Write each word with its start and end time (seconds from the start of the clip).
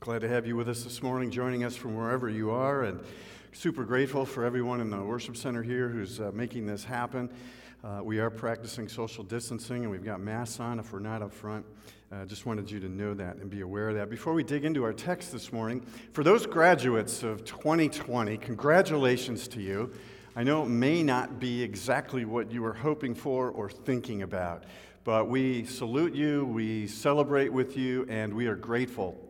Glad 0.00 0.22
to 0.22 0.28
have 0.28 0.46
you 0.46 0.56
with 0.56 0.66
us 0.66 0.82
this 0.82 1.02
morning, 1.02 1.30
joining 1.30 1.62
us 1.62 1.76
from 1.76 1.94
wherever 1.94 2.26
you 2.26 2.50
are, 2.50 2.84
and 2.84 3.04
super 3.52 3.84
grateful 3.84 4.24
for 4.24 4.46
everyone 4.46 4.80
in 4.80 4.88
the 4.88 4.96
worship 4.96 5.36
center 5.36 5.62
here 5.62 5.90
who's 5.90 6.22
uh, 6.22 6.30
making 6.32 6.64
this 6.64 6.82
happen. 6.82 7.28
Uh, 7.84 8.00
we 8.02 8.18
are 8.18 8.30
practicing 8.30 8.88
social 8.88 9.22
distancing, 9.22 9.82
and 9.82 9.90
we've 9.90 10.02
got 10.02 10.18
masks 10.18 10.58
on 10.58 10.78
if 10.80 10.90
we're 10.90 11.00
not 11.00 11.20
up 11.20 11.34
front. 11.34 11.66
Uh, 12.10 12.24
just 12.24 12.46
wanted 12.46 12.70
you 12.70 12.80
to 12.80 12.88
know 12.88 13.12
that 13.12 13.36
and 13.36 13.50
be 13.50 13.60
aware 13.60 13.90
of 13.90 13.94
that. 13.94 14.08
Before 14.08 14.32
we 14.32 14.42
dig 14.42 14.64
into 14.64 14.84
our 14.84 14.94
text 14.94 15.32
this 15.32 15.52
morning, 15.52 15.84
for 16.14 16.24
those 16.24 16.46
graduates 16.46 17.22
of 17.22 17.44
2020, 17.44 18.38
congratulations 18.38 19.46
to 19.48 19.60
you. 19.60 19.92
I 20.34 20.44
know 20.44 20.62
it 20.62 20.70
may 20.70 21.02
not 21.02 21.38
be 21.38 21.62
exactly 21.62 22.24
what 22.24 22.50
you 22.50 22.62
were 22.62 22.72
hoping 22.72 23.14
for 23.14 23.50
or 23.50 23.68
thinking 23.68 24.22
about. 24.22 24.64
But 25.04 25.28
we 25.28 25.66
salute 25.66 26.14
you, 26.14 26.46
we 26.46 26.86
celebrate 26.86 27.52
with 27.52 27.76
you, 27.76 28.06
and 28.08 28.32
we 28.32 28.46
are 28.46 28.56
grateful 28.56 29.26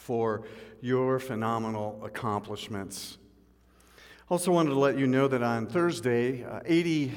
for 0.00 0.42
your 0.80 1.20
phenomenal 1.20 2.00
accomplishments. 2.02 3.18
I 3.98 4.32
also, 4.32 4.50
wanted 4.52 4.70
to 4.70 4.78
let 4.78 4.96
you 4.96 5.06
know 5.06 5.28
that 5.28 5.42
on 5.42 5.66
Thursday, 5.66 6.44
uh, 6.44 6.60
80 6.64 7.12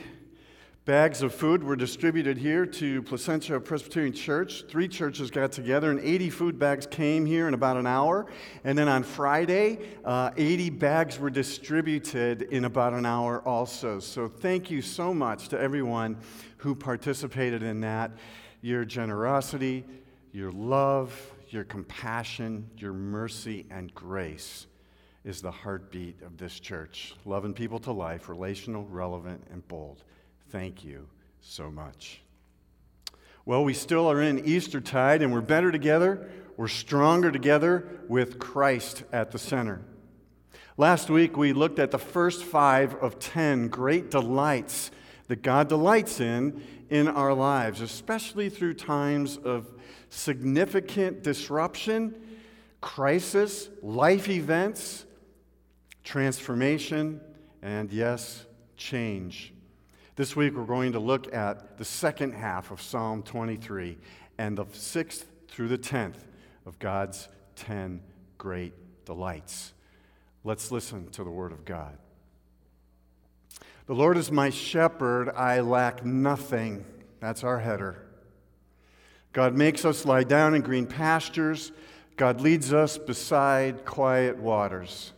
bags 0.85 1.21
of 1.21 1.33
food 1.33 1.63
were 1.63 1.77
distributed 1.77 2.37
here 2.37 2.65
to 2.65 3.01
Placentia 3.03 3.59
Presbyterian 3.59 4.13
Church. 4.13 4.65
Three 4.67 4.87
churches 4.87 5.31
got 5.31 5.51
together, 5.51 5.91
and 5.91 5.99
80 5.99 6.29
food 6.31 6.59
bags 6.59 6.85
came 6.85 7.25
here 7.25 7.47
in 7.47 7.53
about 7.53 7.77
an 7.77 7.87
hour. 7.87 8.25
And 8.63 8.77
then 8.77 8.89
on 8.89 9.03
Friday, 9.03 9.79
uh, 10.03 10.31
80 10.35 10.71
bags 10.71 11.19
were 11.19 11.29
distributed 11.29 12.41
in 12.41 12.65
about 12.65 12.93
an 12.93 13.05
hour 13.05 13.47
also. 13.47 13.99
So, 13.99 14.27
thank 14.27 14.69
you 14.69 14.81
so 14.81 15.13
much 15.13 15.47
to 15.49 15.59
everyone 15.59 16.17
who 16.57 16.75
participated 16.75 17.63
in 17.63 17.79
that. 17.81 18.11
Your 18.61 18.83
generosity, 18.85 19.85
your 20.33 20.51
love, 20.51 21.33
your 21.53 21.63
compassion, 21.63 22.69
your 22.77 22.93
mercy, 22.93 23.65
and 23.69 23.93
grace 23.93 24.67
is 25.23 25.41
the 25.41 25.51
heartbeat 25.51 26.21
of 26.21 26.37
this 26.37 26.59
church. 26.59 27.13
Loving 27.25 27.53
people 27.53 27.79
to 27.79 27.91
life, 27.91 28.27
relational, 28.27 28.85
relevant, 28.85 29.47
and 29.51 29.65
bold. 29.67 30.03
Thank 30.49 30.83
you 30.83 31.07
so 31.41 31.71
much. 31.71 32.21
Well, 33.45 33.63
we 33.63 33.73
still 33.73 34.09
are 34.09 34.21
in 34.21 34.45
Eastertide, 34.45 35.21
and 35.21 35.33
we're 35.33 35.41
better 35.41 35.71
together. 35.71 36.29
We're 36.57 36.67
stronger 36.67 37.31
together 37.31 37.87
with 38.07 38.39
Christ 38.39 39.03
at 39.11 39.31
the 39.31 39.39
center. 39.39 39.81
Last 40.77 41.09
week, 41.09 41.37
we 41.37 41.53
looked 41.53 41.79
at 41.79 41.91
the 41.91 41.99
first 41.99 42.43
five 42.43 42.95
of 42.95 43.19
ten 43.19 43.67
great 43.67 44.09
delights 44.09 44.91
that 45.27 45.41
God 45.41 45.67
delights 45.67 46.19
in 46.19 46.63
in 46.89 47.07
our 47.07 47.33
lives, 47.33 47.81
especially 47.81 48.49
through 48.49 48.73
times 48.75 49.37
of 49.37 49.72
significant 50.13 51.23
disruption, 51.23 52.13
crisis, 52.81 53.69
life 53.81 54.29
events, 54.29 55.05
transformation, 56.03 57.19
and 57.61 57.91
yes, 57.91 58.45
change. 58.77 59.53
This 60.15 60.35
week 60.35 60.53
we're 60.55 60.65
going 60.65 60.91
to 60.91 60.99
look 60.99 61.33
at 61.33 61.77
the 61.77 61.85
second 61.85 62.33
half 62.33 62.69
of 62.69 62.81
Psalm 62.81 63.23
23 63.23 63.97
and 64.37 64.57
the 64.57 64.65
sixth 64.71 65.25
through 65.47 65.69
the 65.69 65.77
tenth 65.77 66.23
of 66.65 66.77
God's 66.77 67.27
ten 67.55 68.01
great 68.37 68.73
delights. 69.05 69.73
Let's 70.43 70.71
listen 70.71 71.09
to 71.11 71.23
the 71.23 71.31
Word 71.31 71.51
of 71.51 71.65
God. 71.65 71.97
The 73.87 73.95
Lord 73.95 74.17
is 74.17 74.31
my 74.31 74.51
shepherd, 74.51 75.29
I 75.29 75.61
lack 75.61 76.05
nothing. 76.05 76.85
That's 77.19 77.43
our 77.43 77.59
header. 77.59 78.03
God 79.33 79.55
makes 79.55 79.83
us 79.83 80.05
lie 80.05 80.23
down 80.23 80.55
in 80.55 80.61
green 80.61 80.85
pastures. 80.85 81.71
God 82.15 82.39
leads 82.39 82.71
us 82.71 82.97
beside 82.97 83.85
quiet 83.85 84.37
waters. 84.37 85.11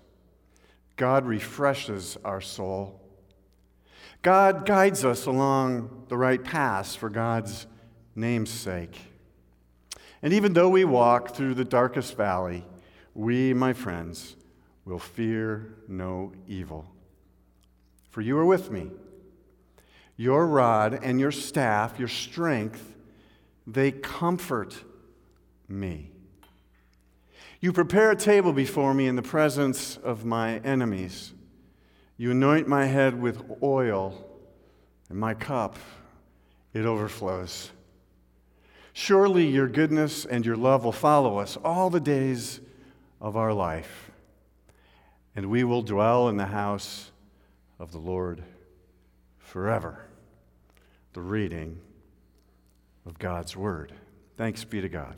God 0.96 1.26
refreshes 1.26 2.18
our 2.24 2.42
soul. 2.42 3.00
God 4.22 4.66
guides 4.66 5.06
us 5.06 5.26
along 5.26 6.06
the 6.08 6.18
right 6.18 6.44
paths 6.44 6.96
for 6.96 7.10
God's 7.10 7.68
name's 8.16 8.50
sake. 8.50 9.00
And 10.24 10.34
even 10.34 10.54
though 10.54 10.70
we 10.70 10.86
walk 10.86 11.36
through 11.36 11.54
the 11.54 11.66
darkest 11.66 12.18
valley, 12.18 12.66
we, 13.14 13.54
my 13.54 13.74
friends, 13.74 14.36
will 14.86 14.98
fear 14.98 15.76
no 15.88 16.32
evil 16.48 16.88
for 18.16 18.22
you 18.22 18.38
are 18.38 18.46
with 18.46 18.72
me. 18.72 18.90
Your 20.16 20.48
rod 20.48 20.98
and 21.04 21.20
your 21.20 21.34
staff, 21.34 22.00
your 22.00 22.08
strength, 22.08 22.95
they 23.68 23.92
comfort 23.92 24.84
me. 25.68 26.12
You 27.60 27.74
prepare 27.74 28.12
a 28.12 28.16
table 28.16 28.54
before 28.54 28.94
me 28.94 29.08
in 29.08 29.16
the 29.16 29.22
presence 29.22 29.98
of 29.98 30.26
my 30.26 30.60
enemies. 30.60 31.34
You 32.18 32.32
anoint 32.32 32.68
my 32.68 32.86
head 32.86 33.20
with 33.20 33.44
oil, 33.64 34.26
and 35.10 35.18
my 35.18 35.34
cup, 35.34 35.78
it 36.74 36.86
overflows. 36.86 37.72
Surely 38.94 39.48
your 39.48 39.68
goodness 39.68 40.26
and 40.26 40.46
your 40.46 40.56
love 40.56 40.86
will 40.86 40.92
follow 40.92 41.38
us 41.38 41.58
all 41.64 41.90
the 41.90 42.00
days 42.00 42.62
of 43.20 43.36
our 43.36 43.52
life, 43.52 44.12
and 45.36 45.48
we 45.48 45.64
will 45.64 45.82
dwell 45.82 46.30
in 46.30 46.38
the 46.38 46.46
house 46.46 47.12
of 47.80 47.92
the 47.92 47.98
Lord 47.98 48.44
forever. 49.38 50.06
The 51.14 51.22
reading 51.22 51.80
of 53.06 53.20
God's 53.20 53.56
Word. 53.56 53.94
Thanks 54.38 54.64
be 54.64 54.82
to 54.82 54.90
God. 54.90 55.16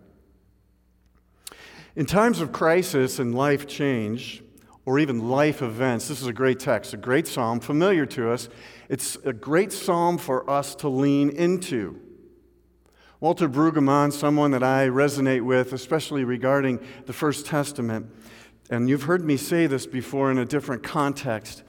In 1.95 2.05
times 2.05 2.41
of 2.41 2.51
crisis 2.51 3.17
and 3.17 3.33
life 3.33 3.67
change, 3.67 4.43
or 4.85 4.99
even 4.99 5.27
life 5.27 5.61
events, 5.61 6.07
this 6.07 6.21
is 6.21 6.27
a 6.27 6.33
great 6.33 6.59
text, 6.59 6.93
a 6.93 6.97
great 6.97 7.27
psalm, 7.27 7.59
familiar 7.59 8.05
to 8.05 8.31
us. 8.31 8.47
It's 8.87 9.17
a 9.25 9.33
great 9.33 9.73
psalm 9.73 10.17
for 10.17 10.49
us 10.49 10.75
to 10.75 10.87
lean 10.87 11.29
into. 11.29 11.99
Walter 13.19 13.49
Brueggemann, 13.49 14.13
someone 14.13 14.51
that 14.51 14.63
I 14.63 14.87
resonate 14.87 15.43
with, 15.43 15.73
especially 15.73 16.23
regarding 16.23 16.79
the 17.05 17.13
First 17.13 17.47
Testament, 17.47 18.05
and 18.69 18.87
you've 18.87 19.03
heard 19.03 19.25
me 19.25 19.35
say 19.35 19.65
this 19.67 19.87
before 19.87 20.29
in 20.29 20.37
a 20.37 20.45
different 20.45 20.83
context. 20.83 21.63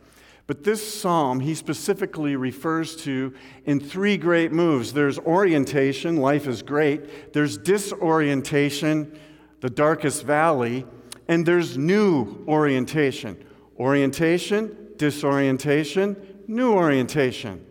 But 0.48 0.64
this 0.64 1.00
psalm 1.00 1.40
he 1.40 1.54
specifically 1.54 2.34
refers 2.34 2.96
to 3.04 3.34
in 3.66 3.78
three 3.78 4.16
great 4.16 4.50
moves 4.50 4.94
there's 4.94 5.18
orientation, 5.18 6.16
life 6.16 6.48
is 6.48 6.62
great, 6.62 7.34
there's 7.34 7.58
disorientation, 7.58 9.16
the 9.60 9.68
darkest 9.68 10.24
valley, 10.24 10.86
and 11.28 11.44
there's 11.44 11.76
new 11.76 12.44
orientation. 12.48 13.44
Orientation, 13.78 14.74
disorientation, 14.96 16.16
new 16.48 16.72
orientation. 16.72 17.64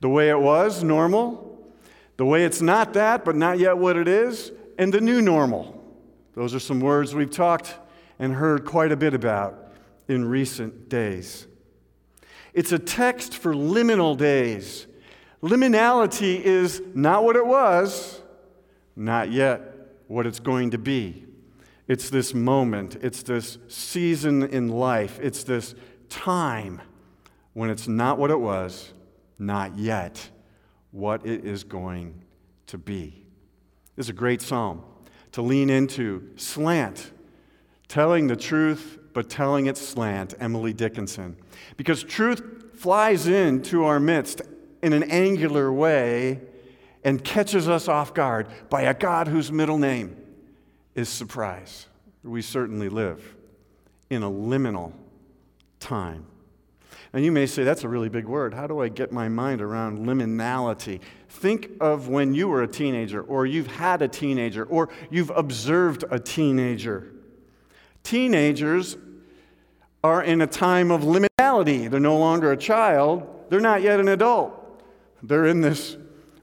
The 0.00 0.08
way 0.08 0.30
it 0.30 0.40
was, 0.40 0.82
normal. 0.82 1.70
The 2.16 2.24
way 2.24 2.46
it's 2.46 2.62
not 2.62 2.94
that, 2.94 3.26
but 3.26 3.36
not 3.36 3.58
yet 3.58 3.76
what 3.76 3.96
it 3.96 4.08
is, 4.08 4.52
and 4.78 4.92
the 4.92 5.02
new 5.02 5.20
normal. 5.20 5.84
Those 6.34 6.54
are 6.54 6.60
some 6.60 6.80
words 6.80 7.14
we've 7.14 7.30
talked 7.30 7.76
and 8.18 8.32
heard 8.32 8.64
quite 8.64 8.90
a 8.90 8.96
bit 8.96 9.12
about 9.12 9.74
in 10.08 10.24
recent 10.24 10.88
days. 10.88 11.47
It's 12.58 12.72
a 12.72 12.78
text 12.80 13.34
for 13.34 13.54
liminal 13.54 14.16
days. 14.16 14.88
Liminality 15.44 16.40
is 16.40 16.82
not 16.92 17.22
what 17.22 17.36
it 17.36 17.46
was, 17.46 18.20
not 18.96 19.30
yet 19.30 19.60
what 20.08 20.26
it's 20.26 20.40
going 20.40 20.72
to 20.72 20.78
be. 20.78 21.24
It's 21.86 22.10
this 22.10 22.34
moment, 22.34 22.96
it's 23.00 23.22
this 23.22 23.58
season 23.68 24.42
in 24.42 24.70
life, 24.70 25.20
it's 25.22 25.44
this 25.44 25.76
time 26.08 26.80
when 27.52 27.70
it's 27.70 27.86
not 27.86 28.18
what 28.18 28.32
it 28.32 28.40
was, 28.40 28.92
not 29.38 29.78
yet 29.78 30.28
what 30.90 31.24
it 31.24 31.44
is 31.44 31.62
going 31.62 32.24
to 32.66 32.76
be. 32.76 33.24
This 33.94 34.06
is 34.06 34.10
a 34.10 34.14
great 34.14 34.42
psalm 34.42 34.82
to 35.30 35.42
lean 35.42 35.70
into, 35.70 36.28
slant, 36.34 37.12
telling 37.86 38.26
the 38.26 38.34
truth, 38.34 38.97
but 39.12 39.28
telling 39.28 39.66
it 39.66 39.76
slant, 39.76 40.34
Emily 40.38 40.72
Dickinson. 40.72 41.36
Because 41.76 42.02
truth 42.02 42.42
flies 42.74 43.26
into 43.26 43.84
our 43.84 43.98
midst 43.98 44.42
in 44.82 44.92
an 44.92 45.02
angular 45.04 45.72
way 45.72 46.40
and 47.04 47.22
catches 47.24 47.68
us 47.68 47.88
off 47.88 48.14
guard 48.14 48.48
by 48.70 48.82
a 48.82 48.94
God 48.94 49.28
whose 49.28 49.50
middle 49.50 49.78
name 49.78 50.16
is 50.94 51.08
surprise. 51.08 51.86
We 52.22 52.42
certainly 52.42 52.88
live 52.88 53.36
in 54.10 54.22
a 54.22 54.30
liminal 54.30 54.92
time. 55.80 56.26
And 57.12 57.24
you 57.24 57.32
may 57.32 57.46
say, 57.46 57.64
that's 57.64 57.84
a 57.84 57.88
really 57.88 58.10
big 58.10 58.26
word. 58.26 58.52
How 58.52 58.66
do 58.66 58.80
I 58.80 58.88
get 58.88 59.12
my 59.12 59.28
mind 59.28 59.62
around 59.62 60.00
liminality? 60.00 61.00
Think 61.28 61.70
of 61.80 62.08
when 62.08 62.34
you 62.34 62.48
were 62.48 62.62
a 62.62 62.68
teenager, 62.68 63.22
or 63.22 63.46
you've 63.46 63.66
had 63.66 64.02
a 64.02 64.08
teenager, 64.08 64.64
or 64.64 64.90
you've 65.10 65.30
observed 65.30 66.04
a 66.10 66.18
teenager. 66.18 67.12
Teenagers 68.02 68.96
are 70.02 70.22
in 70.22 70.40
a 70.40 70.46
time 70.46 70.90
of 70.90 71.02
liminality. 71.02 71.90
They're 71.90 72.00
no 72.00 72.18
longer 72.18 72.52
a 72.52 72.56
child, 72.56 73.26
they're 73.48 73.60
not 73.60 73.82
yet 73.82 74.00
an 74.00 74.08
adult. 74.08 74.54
They're 75.22 75.46
in 75.46 75.60
this 75.60 75.96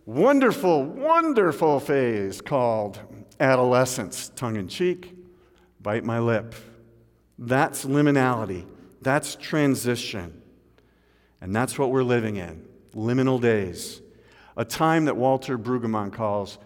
wonderful, 0.05 0.83
wonderful 0.83 1.79
phase 1.79 2.41
called 2.41 2.99
adolescence, 3.39 4.31
tongue 4.35 4.57
in 4.57 4.67
cheek, 4.67 5.13
bite 5.81 6.03
my 6.03 6.19
lip. 6.19 6.55
That's 7.37 7.85
liminality. 7.85 8.65
That's 9.01 9.35
transition. 9.35 10.41
And 11.41 11.55
that's 11.55 11.77
what 11.77 11.91
we're 11.91 12.03
living 12.03 12.37
in 12.37 12.65
liminal 12.95 13.39
days. 13.39 14.01
A 14.57 14.65
time 14.65 15.05
that 15.05 15.17
Walter 15.17 15.57
Brueggemann 15.57 16.13
calls 16.13 16.57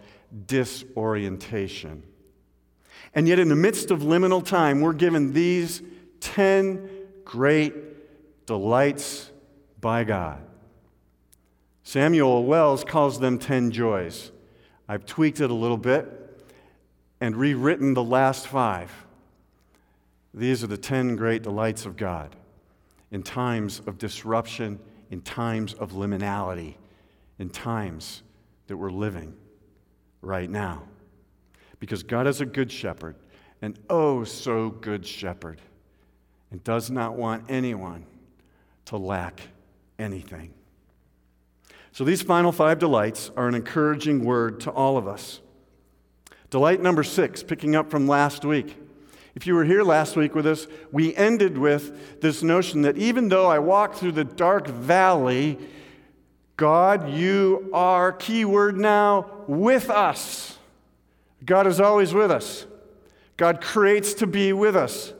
disorientation. 0.46 2.04
And 3.14 3.26
yet, 3.26 3.38
in 3.38 3.48
the 3.48 3.56
midst 3.56 3.90
of 3.90 4.00
liminal 4.00 4.44
time, 4.44 4.80
we're 4.80 4.92
given 4.92 5.32
these 5.32 5.82
10 6.20 6.88
great 7.24 8.46
delights 8.46 9.30
by 9.80 10.04
God. 10.04 10.40
Samuel 11.82 12.44
Wells 12.44 12.84
calls 12.84 13.18
them 13.18 13.38
10 13.38 13.72
joys. 13.72 14.30
I've 14.88 15.06
tweaked 15.06 15.40
it 15.40 15.50
a 15.50 15.54
little 15.54 15.76
bit 15.76 16.08
and 17.20 17.36
rewritten 17.36 17.94
the 17.94 18.04
last 18.04 18.46
five. 18.46 18.92
These 20.32 20.62
are 20.62 20.68
the 20.68 20.76
10 20.76 21.16
great 21.16 21.42
delights 21.42 21.86
of 21.86 21.96
God 21.96 22.36
in 23.10 23.22
times 23.22 23.82
of 23.86 23.98
disruption, 23.98 24.78
in 25.10 25.22
times 25.22 25.74
of 25.74 25.92
liminality, 25.92 26.74
in 27.38 27.50
times 27.50 28.22
that 28.68 28.76
we're 28.76 28.90
living 28.90 29.34
right 30.22 30.48
now. 30.48 30.84
Because 31.80 32.02
God 32.02 32.26
is 32.26 32.40
a 32.40 32.46
good 32.46 32.70
shepherd, 32.70 33.16
an 33.62 33.76
oh 33.88 34.22
so 34.22 34.70
good 34.70 35.04
shepherd, 35.04 35.60
and 36.50 36.62
does 36.62 36.90
not 36.90 37.16
want 37.16 37.44
anyone 37.48 38.04
to 38.86 38.96
lack 38.96 39.40
anything. 39.98 40.52
So 41.92 42.04
these 42.04 42.22
final 42.22 42.52
five 42.52 42.78
delights 42.78 43.30
are 43.36 43.48
an 43.48 43.54
encouraging 43.54 44.24
word 44.24 44.60
to 44.60 44.70
all 44.70 44.96
of 44.96 45.08
us. 45.08 45.40
Delight 46.50 46.80
number 46.80 47.02
six, 47.02 47.42
picking 47.42 47.74
up 47.74 47.90
from 47.90 48.06
last 48.06 48.44
week. 48.44 48.76
If 49.34 49.46
you 49.46 49.54
were 49.54 49.64
here 49.64 49.82
last 49.82 50.16
week 50.16 50.34
with 50.34 50.46
us, 50.46 50.66
we 50.90 51.14
ended 51.14 51.56
with 51.56 52.20
this 52.20 52.42
notion 52.42 52.82
that 52.82 52.98
even 52.98 53.28
though 53.28 53.46
I 53.46 53.60
walk 53.60 53.94
through 53.94 54.12
the 54.12 54.24
dark 54.24 54.66
valley, 54.66 55.58
God, 56.56 57.10
you 57.10 57.70
are, 57.72 58.12
keyword 58.12 58.76
now, 58.76 59.30
with 59.46 59.88
us. 59.88 60.58
God 61.44 61.66
is 61.66 61.80
always 61.80 62.12
with 62.12 62.30
us. 62.30 62.66
God 63.36 63.60
creates 63.60 64.14
to 64.14 64.26
be 64.26 64.52
with 64.52 64.76
us. 64.76 65.14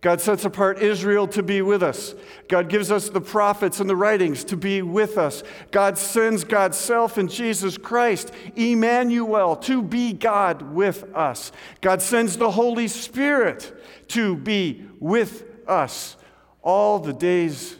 God 0.00 0.20
sets 0.20 0.44
apart 0.44 0.82
Israel 0.82 1.26
to 1.28 1.42
be 1.42 1.62
with 1.62 1.82
us. 1.82 2.14
God 2.48 2.68
gives 2.68 2.90
us 2.90 3.08
the 3.08 3.22
prophets 3.22 3.80
and 3.80 3.88
the 3.88 3.96
writings 3.96 4.44
to 4.44 4.56
be 4.56 4.82
with 4.82 5.16
us. 5.16 5.42
God 5.70 5.96
sends 5.96 6.44
God's 6.44 6.76
self 6.76 7.16
in 7.16 7.26
Jesus 7.26 7.78
Christ, 7.78 8.30
Emmanuel, 8.54 9.56
to 9.56 9.80
be 9.80 10.12
God 10.12 10.60
with 10.60 11.04
us. 11.14 11.52
God 11.80 12.02
sends 12.02 12.36
the 12.36 12.50
Holy 12.50 12.86
Spirit 12.86 13.74
to 14.08 14.36
be 14.36 14.86
with 15.00 15.44
us 15.66 16.16
all 16.60 16.98
the 16.98 17.14
days 17.14 17.74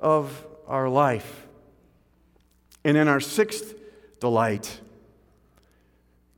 of 0.00 0.44
our 0.66 0.88
life. 0.88 1.46
And 2.82 2.96
in 2.96 3.06
our 3.06 3.20
sixth 3.20 3.76
delight, 4.18 4.80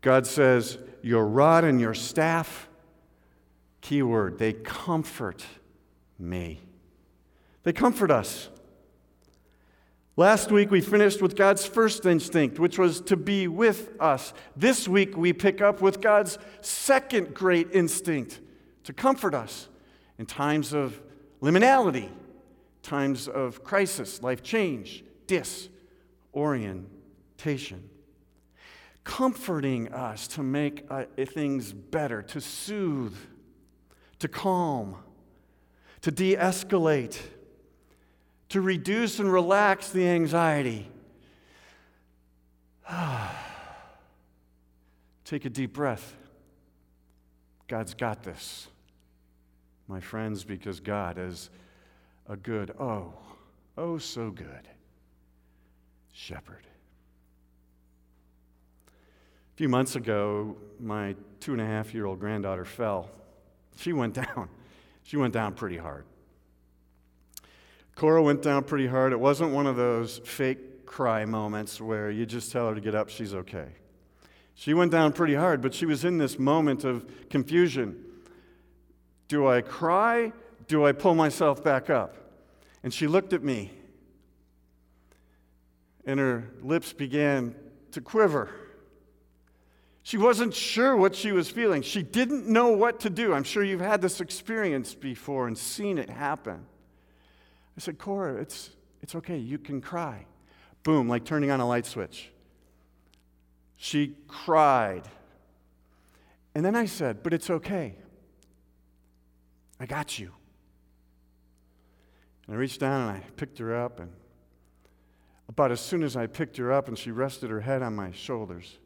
God 0.03 0.27
says, 0.27 0.77
Your 1.03 1.27
rod 1.27 1.65
and 1.65 1.81
your 1.81 1.95
staff 1.95 2.69
Keyword, 3.83 4.39
they 4.39 4.55
comfort 4.55 5.45
me. 6.19 6.61
They 7.65 7.73
comfort 7.73 8.11
us. 8.11 8.49
Last 10.17 10.53
week 10.53 10.71
we 10.71 10.81
finished 10.81 11.21
with 11.21 11.37
God's 11.37 11.67
first 11.67 12.07
instinct, 12.07 12.59
which 12.59 12.79
was 12.79 13.01
to 13.03 13.17
be 13.17 13.49
with 13.49 13.91
us. 14.01 14.33
This 14.57 14.87
week 14.87 15.17
we 15.17 15.33
pick 15.33 15.61
up 15.61 15.83
with 15.83 16.01
God's 16.01 16.39
second 16.61 17.35
great 17.35 17.69
instinct, 17.73 18.41
to 18.85 18.93
comfort 18.93 19.35
us 19.35 19.69
in 20.19 20.27
times 20.27 20.73
of 20.73 21.01
liminality, 21.41 22.11
times 22.83 23.27
of 23.27 23.65
crisis, 23.65 24.23
life 24.23 24.43
change, 24.43 25.03
disorientation. 25.27 27.89
Comforting 29.05 29.93
us 29.93 30.29
to 30.29 30.43
make 30.43 30.87
uh, 30.91 31.05
things 31.27 31.73
better, 31.73 32.23
to 32.23 32.41
soothe 32.41 33.17
to 34.23 34.29
calm, 34.29 34.95
to 36.01 36.13
de 36.13 36.37
escalate, 36.37 37.21
to 38.49 38.61
reduce 38.61 39.19
and 39.19 39.33
relax 39.33 39.89
the 39.89 40.07
anxiety. 40.07 40.89
Take 45.25 45.45
a 45.45 45.51
deep 45.51 45.73
breath. 45.73 46.15
God's 47.67 47.95
got 47.95 48.23
this, 48.23 48.69
my 49.89 49.99
friends, 49.99 50.45
because 50.45 50.79
God 50.79 51.19
is 51.19 51.51
a 52.29 52.37
good, 52.37 52.71
oh, 52.79 53.13
oh, 53.77 53.99
so 53.99 54.31
good 54.31 54.69
shepherd. 56.13 56.65
Few 59.63 59.69
months 59.69 59.95
ago, 59.95 60.57
my 60.81 61.15
two 61.39 61.53
and 61.53 61.61
a 61.61 61.65
half 61.65 61.95
year 61.95 62.05
old 62.05 62.19
granddaughter 62.19 62.65
fell 62.65 63.09
she 63.77 63.93
went 63.93 64.13
down. 64.35 64.49
She 65.05 65.17
went 65.17 65.33
down 65.33 65.55
pretty 65.55 65.77
hard. 65.77 66.05
Cora 67.95 68.21
went 68.25 68.43
down 68.43 68.65
pretty 68.65 68.89
hard. 68.89 69.13
It 69.13 69.21
wasn't 69.21 69.53
one 69.53 69.69
of 69.69 69.77
those 69.77 70.21
fake 70.25 70.85
cry 70.85 71.25
moments 71.27 71.81
where 71.81 72.11
you 72.11 72.27
just 72.27 72.51
tell 72.51 72.71
her 72.71 72.75
to 72.75 72.81
get 72.81 72.97
up, 72.97 73.09
she's 73.09 73.35
okay. 73.35 73.69
She 74.57 74.75
went 74.75 74.91
down 74.91 75.13
pretty 75.13 75.37
hard, 75.37 75.63
but 75.63 75.75
she 75.75 75.87
was 75.87 76.05
in 76.05 76.19
this 76.19 76.41
moment 76.41 76.83
of 76.83 77.29
confusion. 77.31 78.05
Do 79.29 79.47
I 79.47 79.61
cry? 79.61 80.33
Do 80.67 80.85
I 80.85 80.91
pull 80.91 81.15
myself 81.15 81.63
back 81.63 81.89
up? 81.89 82.17
And 82.83 82.93
she 82.93 83.07
looked 83.07 83.33
at 83.33 83.45
me, 83.45 83.71
and 86.05 86.19
her 86.19 86.51
lips 86.63 86.93
began 86.93 87.55
to 87.93 88.01
quiver. 88.01 88.51
She 90.03 90.17
wasn't 90.17 90.53
sure 90.53 90.97
what 90.97 91.15
she 91.15 91.31
was 91.31 91.49
feeling. 91.49 91.83
She 91.83 92.03
didn't 92.03 92.49
know 92.49 92.69
what 92.69 93.01
to 93.01 93.11
do. 93.11 93.33
I'm 93.33 93.45
sure 93.45 93.63
you've 93.63 93.81
had 93.81 94.03
this 94.03 94.21
experience 94.21 94.95
before 94.95 95.47
and 95.47 95.57
seen 95.57 95.97
it 95.97 96.11
happen. 96.11 96.67
I 97.77 97.81
said, 97.81 97.99
Cora, 97.99 98.35
it's, 98.35 98.71
it's 99.01 99.15
okay. 99.15 99.39
You 99.39 99.59
can 99.59 99.81
cry. 99.81 100.27
Boom, 100.83 101.09
like 101.09 101.25
turning 101.25 101.51
on 101.51 101.61
a 101.61 101.67
light 101.67 101.87
switch. 101.87 102.31
She 103.77 104.17
cried. 104.27 105.09
And 106.55 106.65
then 106.65 106.75
I 106.75 106.87
said, 106.87 107.23
But 107.23 107.33
it's 107.33 107.49
okay. 107.49 107.95
I 109.79 109.87
got 109.87 110.19
you. 110.19 110.33
And 112.47 112.57
I 112.57 112.59
reached 112.59 112.81
down 112.81 113.09
and 113.09 113.19
I 113.19 113.21
picked 113.37 113.59
her 113.59 113.77
up. 113.77 114.01
And 114.01 114.11
about 115.49 115.71
as 115.71 115.81
soon 115.81 116.03
as 116.03 116.17
I 116.17 116.27
picked 116.27 116.57
her 116.57 116.73
up 116.73 116.89
and 116.89 116.99
she 116.99 117.13
rested 117.13 117.51
her 117.51 117.61
head 117.61 117.83
on 117.83 117.95
my 117.95 118.11
shoulders, 118.11 118.79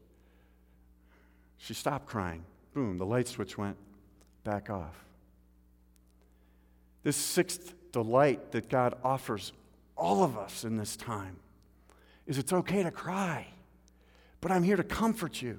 she 1.58 1.74
stopped 1.74 2.06
crying. 2.06 2.44
Boom, 2.74 2.98
the 2.98 3.06
light 3.06 3.28
switch 3.28 3.56
went 3.56 3.76
back 4.44 4.70
off. 4.70 5.04
This 7.02 7.16
sixth 7.16 7.74
delight 7.92 8.52
that 8.52 8.68
God 8.68 8.96
offers 9.02 9.52
all 9.96 10.22
of 10.22 10.36
us 10.36 10.64
in 10.64 10.76
this 10.76 10.96
time 10.96 11.36
is 12.26 12.38
it's 12.38 12.52
okay 12.52 12.82
to 12.82 12.90
cry, 12.90 13.46
but 14.40 14.50
I'm 14.50 14.62
here 14.62 14.76
to 14.76 14.84
comfort 14.84 15.40
you. 15.40 15.58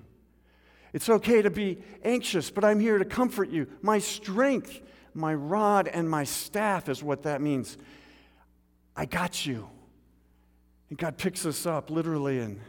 It's 0.94 1.10
okay 1.10 1.42
to 1.42 1.50
be 1.50 1.80
anxious, 2.04 2.50
but 2.50 2.63
I'm 2.63 2.80
here 2.80 2.98
to 2.98 3.06
comfort 3.06 3.50
you. 3.50 3.68
My 3.82 4.00
strength, 4.00 4.82
my 5.13 5.34
rod, 5.34 5.88
and 5.88 6.10
my 6.10 6.24
staff 6.24 6.89
is 6.89 7.04
what 7.04 7.24
that 7.24 7.42
means. 7.42 7.77
I 8.96 9.06
got 9.06 9.46
you. 9.46 9.70
And 10.89 10.98
God 10.98 11.18
picks 11.18 11.46
us 11.46 11.66
up 11.66 11.89
literally 11.89 12.39
and 12.39 12.60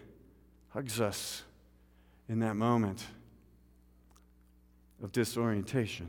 hugs 0.70 1.00
us 1.00 1.42
in 2.28 2.40
that 2.40 2.56
moment 2.56 3.04
of 5.02 5.12
disorientation. 5.12 6.08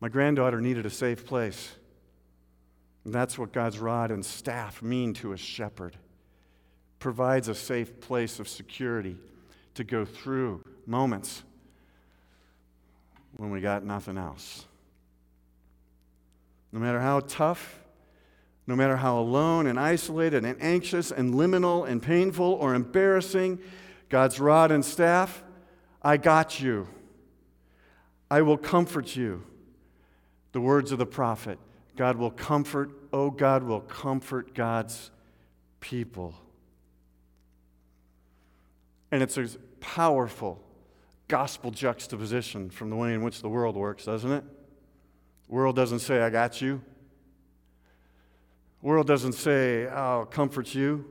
My 0.00 0.08
granddaughter 0.08 0.60
needed 0.60 0.86
a 0.86 0.90
safe 0.90 1.26
place. 1.26 1.74
And 3.04 3.14
that's 3.14 3.38
what 3.38 3.52
God's 3.52 3.78
rod 3.78 4.10
and 4.10 4.24
staff 4.24 4.82
mean 4.82 5.14
to 5.14 5.32
a 5.32 5.36
shepherd. 5.36 5.96
Provides 6.98 7.48
a 7.48 7.54
safe 7.54 8.00
place 8.00 8.40
of 8.40 8.48
security 8.48 9.16
to 9.74 9.84
go 9.84 10.04
through 10.04 10.64
moments 10.86 11.42
when 13.36 13.50
we 13.50 13.60
got 13.60 13.84
nothing 13.84 14.18
else. 14.18 14.64
No 16.72 16.80
matter 16.80 17.00
how 17.00 17.20
tough, 17.20 17.78
no 18.66 18.74
matter 18.74 18.96
how 18.96 19.18
alone 19.18 19.66
and 19.66 19.78
isolated 19.78 20.44
and 20.44 20.60
anxious 20.60 21.12
and 21.12 21.34
liminal 21.34 21.88
and 21.88 22.02
painful 22.02 22.54
or 22.54 22.74
embarrassing, 22.74 23.60
God's 24.08 24.40
rod 24.40 24.72
and 24.72 24.84
staff, 24.84 25.44
I 26.02 26.16
got 26.16 26.60
you. 26.60 26.88
I 28.30 28.42
will 28.42 28.58
comfort 28.58 29.14
you. 29.16 29.44
The 30.52 30.60
words 30.60 30.92
of 30.92 30.98
the 30.98 31.06
prophet 31.06 31.58
God 31.96 32.16
will 32.16 32.30
comfort, 32.30 32.90
oh, 33.12 33.30
God 33.30 33.62
will 33.62 33.80
comfort 33.80 34.54
God's 34.54 35.10
people. 35.80 36.34
And 39.10 39.22
it's 39.22 39.38
a 39.38 39.48
powerful, 39.80 40.62
gospel 41.28 41.70
juxtaposition 41.70 42.68
from 42.70 42.90
the 42.90 42.96
way 42.96 43.14
in 43.14 43.22
which 43.22 43.40
the 43.40 43.48
world 43.48 43.76
works, 43.76 44.04
doesn't 44.04 44.30
it? 44.30 44.44
The 45.48 45.54
world 45.54 45.76
doesn't 45.76 46.00
say, 46.00 46.20
I 46.20 46.28
got 46.28 46.60
you. 46.60 46.82
The 48.82 48.88
world 48.88 49.06
doesn't 49.06 49.32
say, 49.32 49.86
I'll 49.86 50.26
comfort 50.26 50.74
you. 50.74 51.04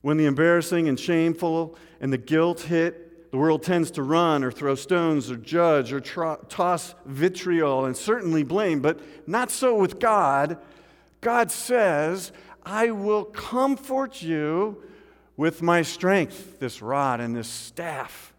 When 0.00 0.16
the 0.16 0.26
embarrassing 0.26 0.88
and 0.88 0.98
shameful 0.98 1.76
and 2.00 2.12
the 2.12 2.18
guilt 2.18 2.62
hit, 2.62 3.07
the 3.30 3.36
world 3.36 3.62
tends 3.62 3.90
to 3.92 4.02
run 4.02 4.42
or 4.42 4.50
throw 4.50 4.74
stones 4.74 5.30
or 5.30 5.36
judge 5.36 5.92
or 5.92 6.00
toss 6.00 6.94
vitriol 7.04 7.84
and 7.84 7.96
certainly 7.96 8.42
blame, 8.42 8.80
but 8.80 9.00
not 9.28 9.50
so 9.50 9.76
with 9.76 10.00
God. 10.00 10.58
God 11.20 11.50
says, 11.50 12.32
I 12.62 12.90
will 12.90 13.24
comfort 13.24 14.22
you 14.22 14.82
with 15.36 15.62
my 15.62 15.82
strength, 15.82 16.58
this 16.58 16.80
rod 16.80 17.20
and 17.20 17.36
this 17.36 17.48
staff, 17.48 18.32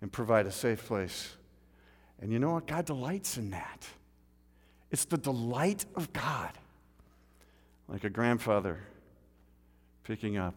and 0.00 0.12
provide 0.12 0.46
a 0.46 0.52
safe 0.52 0.84
place. 0.86 1.34
And 2.20 2.32
you 2.32 2.38
know 2.38 2.52
what? 2.52 2.66
God 2.66 2.84
delights 2.84 3.38
in 3.38 3.50
that. 3.50 3.86
It's 4.90 5.06
the 5.06 5.18
delight 5.18 5.84
of 5.96 6.12
God. 6.12 6.52
Like 7.88 8.04
a 8.04 8.10
grandfather 8.10 8.80
picking 10.04 10.36
up 10.36 10.54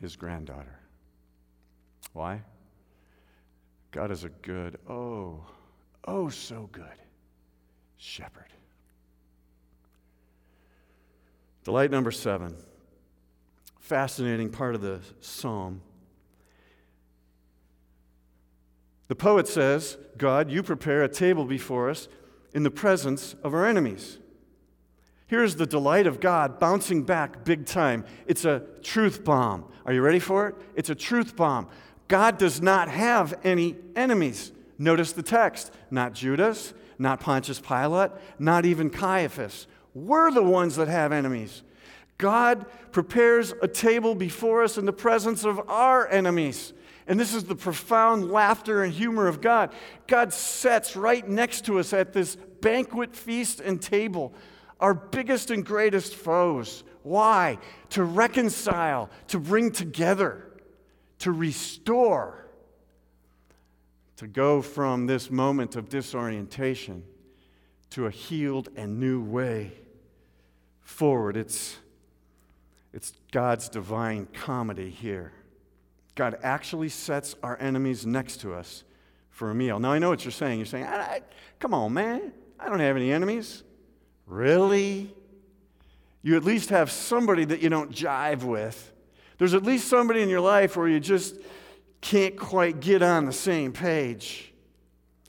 his 0.00 0.16
granddaughter. 0.16 0.79
Why? 2.12 2.42
God 3.90 4.10
is 4.10 4.24
a 4.24 4.28
good, 4.28 4.78
oh, 4.88 5.44
oh, 6.04 6.28
so 6.28 6.68
good 6.72 6.84
shepherd. 7.96 8.46
Delight 11.64 11.90
number 11.90 12.10
seven, 12.10 12.56
fascinating 13.78 14.50
part 14.50 14.74
of 14.74 14.80
the 14.80 15.00
psalm. 15.20 15.82
The 19.08 19.16
poet 19.16 19.48
says, 19.48 19.98
God, 20.16 20.50
you 20.50 20.62
prepare 20.62 21.02
a 21.02 21.08
table 21.08 21.44
before 21.44 21.90
us 21.90 22.08
in 22.54 22.62
the 22.62 22.70
presence 22.70 23.34
of 23.42 23.52
our 23.52 23.66
enemies. 23.66 24.18
Here's 25.26 25.56
the 25.56 25.66
delight 25.66 26.06
of 26.06 26.20
God 26.20 26.58
bouncing 26.58 27.02
back 27.02 27.44
big 27.44 27.66
time. 27.66 28.04
It's 28.26 28.44
a 28.44 28.62
truth 28.82 29.24
bomb. 29.24 29.70
Are 29.84 29.92
you 29.92 30.02
ready 30.02 30.18
for 30.18 30.48
it? 30.48 30.54
It's 30.74 30.90
a 30.90 30.94
truth 30.94 31.36
bomb. 31.36 31.68
God 32.10 32.38
does 32.38 32.60
not 32.60 32.88
have 32.88 33.38
any 33.44 33.76
enemies. 33.94 34.50
Notice 34.78 35.12
the 35.12 35.22
text 35.22 35.72
not 35.92 36.12
Judas, 36.12 36.74
not 36.98 37.20
Pontius 37.20 37.60
Pilate, 37.60 38.10
not 38.36 38.66
even 38.66 38.90
Caiaphas. 38.90 39.68
We're 39.94 40.32
the 40.32 40.42
ones 40.42 40.74
that 40.74 40.88
have 40.88 41.12
enemies. 41.12 41.62
God 42.18 42.66
prepares 42.90 43.54
a 43.62 43.68
table 43.68 44.16
before 44.16 44.64
us 44.64 44.76
in 44.76 44.86
the 44.86 44.92
presence 44.92 45.44
of 45.44 45.60
our 45.70 46.08
enemies. 46.08 46.72
And 47.06 47.18
this 47.18 47.32
is 47.32 47.44
the 47.44 47.54
profound 47.54 48.32
laughter 48.32 48.82
and 48.82 48.92
humor 48.92 49.28
of 49.28 49.40
God. 49.40 49.72
God 50.08 50.32
sets 50.32 50.96
right 50.96 51.26
next 51.26 51.64
to 51.66 51.78
us 51.78 51.92
at 51.92 52.12
this 52.12 52.36
banquet 52.60 53.14
feast 53.14 53.60
and 53.60 53.80
table 53.80 54.34
our 54.80 54.94
biggest 54.94 55.52
and 55.52 55.64
greatest 55.64 56.16
foes. 56.16 56.82
Why? 57.04 57.58
To 57.90 58.02
reconcile, 58.02 59.10
to 59.28 59.38
bring 59.38 59.70
together, 59.70 60.49
to 61.20 61.32
restore, 61.32 62.46
to 64.16 64.26
go 64.26 64.60
from 64.60 65.06
this 65.06 65.30
moment 65.30 65.76
of 65.76 65.88
disorientation 65.88 67.04
to 67.90 68.06
a 68.06 68.10
healed 68.10 68.68
and 68.76 68.98
new 68.98 69.22
way 69.22 69.72
forward. 70.80 71.36
It's, 71.36 71.76
it's 72.92 73.12
God's 73.32 73.68
divine 73.68 74.26
comedy 74.32 74.90
here. 74.90 75.32
God 76.14 76.38
actually 76.42 76.88
sets 76.88 77.34
our 77.42 77.58
enemies 77.60 78.04
next 78.04 78.38
to 78.38 78.54
us 78.54 78.84
for 79.30 79.50
a 79.50 79.54
meal. 79.54 79.78
Now, 79.78 79.92
I 79.92 79.98
know 79.98 80.10
what 80.10 80.24
you're 80.24 80.32
saying. 80.32 80.58
You're 80.58 80.66
saying, 80.66 80.84
I, 80.84 80.96
I, 80.96 81.20
come 81.58 81.72
on, 81.74 81.92
man. 81.94 82.32
I 82.58 82.68
don't 82.68 82.80
have 82.80 82.96
any 82.96 83.12
enemies. 83.12 83.62
Really? 84.26 85.14
You 86.22 86.36
at 86.36 86.44
least 86.44 86.70
have 86.70 86.90
somebody 86.90 87.44
that 87.46 87.60
you 87.60 87.68
don't 87.68 87.90
jive 87.90 88.42
with. 88.42 88.92
There's 89.40 89.54
at 89.54 89.62
least 89.62 89.88
somebody 89.88 90.20
in 90.20 90.28
your 90.28 90.42
life 90.42 90.76
where 90.76 90.86
you 90.86 91.00
just 91.00 91.34
can't 92.02 92.36
quite 92.36 92.78
get 92.78 93.00
on 93.00 93.24
the 93.24 93.32
same 93.32 93.72
page. 93.72 94.52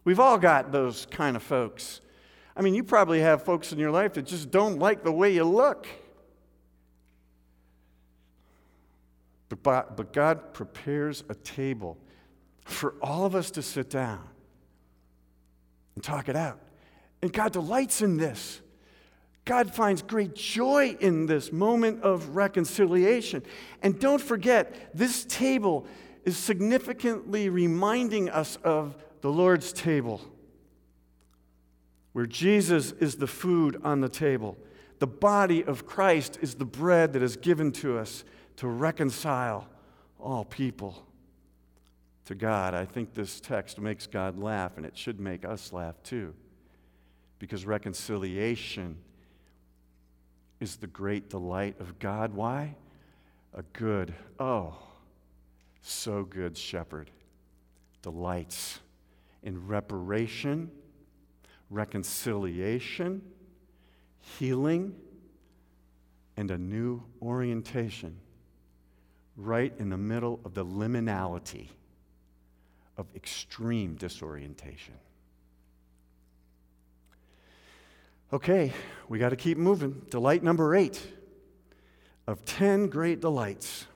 We've 0.03 0.19
all 0.19 0.37
got 0.37 0.73
those 0.73 1.05
kind 1.05 1.37
of 1.37 1.41
folks. 1.41 2.01
I 2.53 2.61
mean, 2.61 2.75
you 2.75 2.83
probably 2.83 3.21
have 3.21 3.43
folks 3.43 3.71
in 3.71 3.79
your 3.79 3.89
life 3.89 4.15
that 4.15 4.23
just 4.23 4.51
don't 4.51 4.79
like 4.79 5.05
the 5.05 5.13
way 5.13 5.33
you 5.33 5.45
look. 5.45 5.87
But, 9.63 10.11
God 10.11 10.53
prepares 10.53 11.23
a 11.29 11.35
table 11.35 11.97
for 12.65 12.95
all 13.01 13.23
of 13.23 13.33
us 13.33 13.49
to 13.51 13.61
sit 13.61 13.89
down 13.89 14.27
and 15.95 16.03
talk 16.03 16.27
it 16.27 16.35
out. 16.35 16.59
And 17.21 17.31
God 17.31 17.53
delights 17.53 18.01
in 18.01 18.17
this. 18.17 18.59
God 19.43 19.73
finds 19.73 20.01
great 20.01 20.35
joy 20.35 20.95
in 20.99 21.25
this 21.25 21.51
moment 21.51 22.03
of 22.03 22.35
reconciliation. 22.35 23.43
And 23.81 23.99
don't 23.99 24.21
forget, 24.21 24.95
this 24.95 25.25
table 25.25 25.87
is 26.23 26.37
significantly 26.37 27.49
reminding 27.49 28.29
us 28.29 28.57
of 28.63 28.95
the 29.21 29.31
Lord's 29.31 29.73
table, 29.73 30.21
where 32.13 32.27
Jesus 32.27 32.91
is 32.93 33.15
the 33.15 33.27
food 33.27 33.81
on 33.83 34.01
the 34.01 34.09
table. 34.09 34.57
The 34.99 35.07
body 35.07 35.63
of 35.63 35.87
Christ 35.87 36.37
is 36.41 36.55
the 36.55 36.65
bread 36.65 37.13
that 37.13 37.23
is 37.23 37.35
given 37.35 37.71
to 37.73 37.97
us 37.97 38.23
to 38.57 38.67
reconcile 38.67 39.67
all 40.19 40.45
people 40.45 41.03
to 42.25 42.35
God. 42.35 42.75
I 42.75 42.85
think 42.85 43.15
this 43.15 43.39
text 43.39 43.79
makes 43.79 44.05
God 44.05 44.37
laugh, 44.37 44.77
and 44.77 44.85
it 44.85 44.95
should 44.95 45.19
make 45.19 45.43
us 45.43 45.73
laugh 45.73 45.95
too, 46.03 46.35
because 47.39 47.65
reconciliation 47.65 48.97
is 50.61 50.77
the 50.77 50.87
great 50.87 51.29
delight 51.29 51.75
of 51.81 51.99
God. 51.99 52.33
Why? 52.33 52.75
A 53.53 53.63
good, 53.73 54.13
oh, 54.39 54.77
so 55.81 56.23
good 56.23 56.55
shepherd 56.57 57.09
delights 58.01 58.79
in 59.43 59.67
reparation, 59.67 60.69
reconciliation, 61.69 63.21
healing, 64.19 64.95
and 66.37 66.51
a 66.51 66.57
new 66.57 67.03
orientation 67.21 68.15
right 69.35 69.73
in 69.79 69.89
the 69.89 69.97
middle 69.97 70.39
of 70.45 70.53
the 70.53 70.63
liminality 70.63 71.67
of 72.97 73.07
extreme 73.15 73.95
disorientation. 73.95 74.93
Okay, 78.33 78.71
we 79.09 79.19
got 79.19 79.29
to 79.29 79.35
keep 79.35 79.57
moving. 79.57 80.05
Delight 80.09 80.41
number 80.41 80.73
eight 80.73 81.05
of 82.27 82.45
10 82.45 82.87
great 82.87 83.19
delights. 83.19 83.87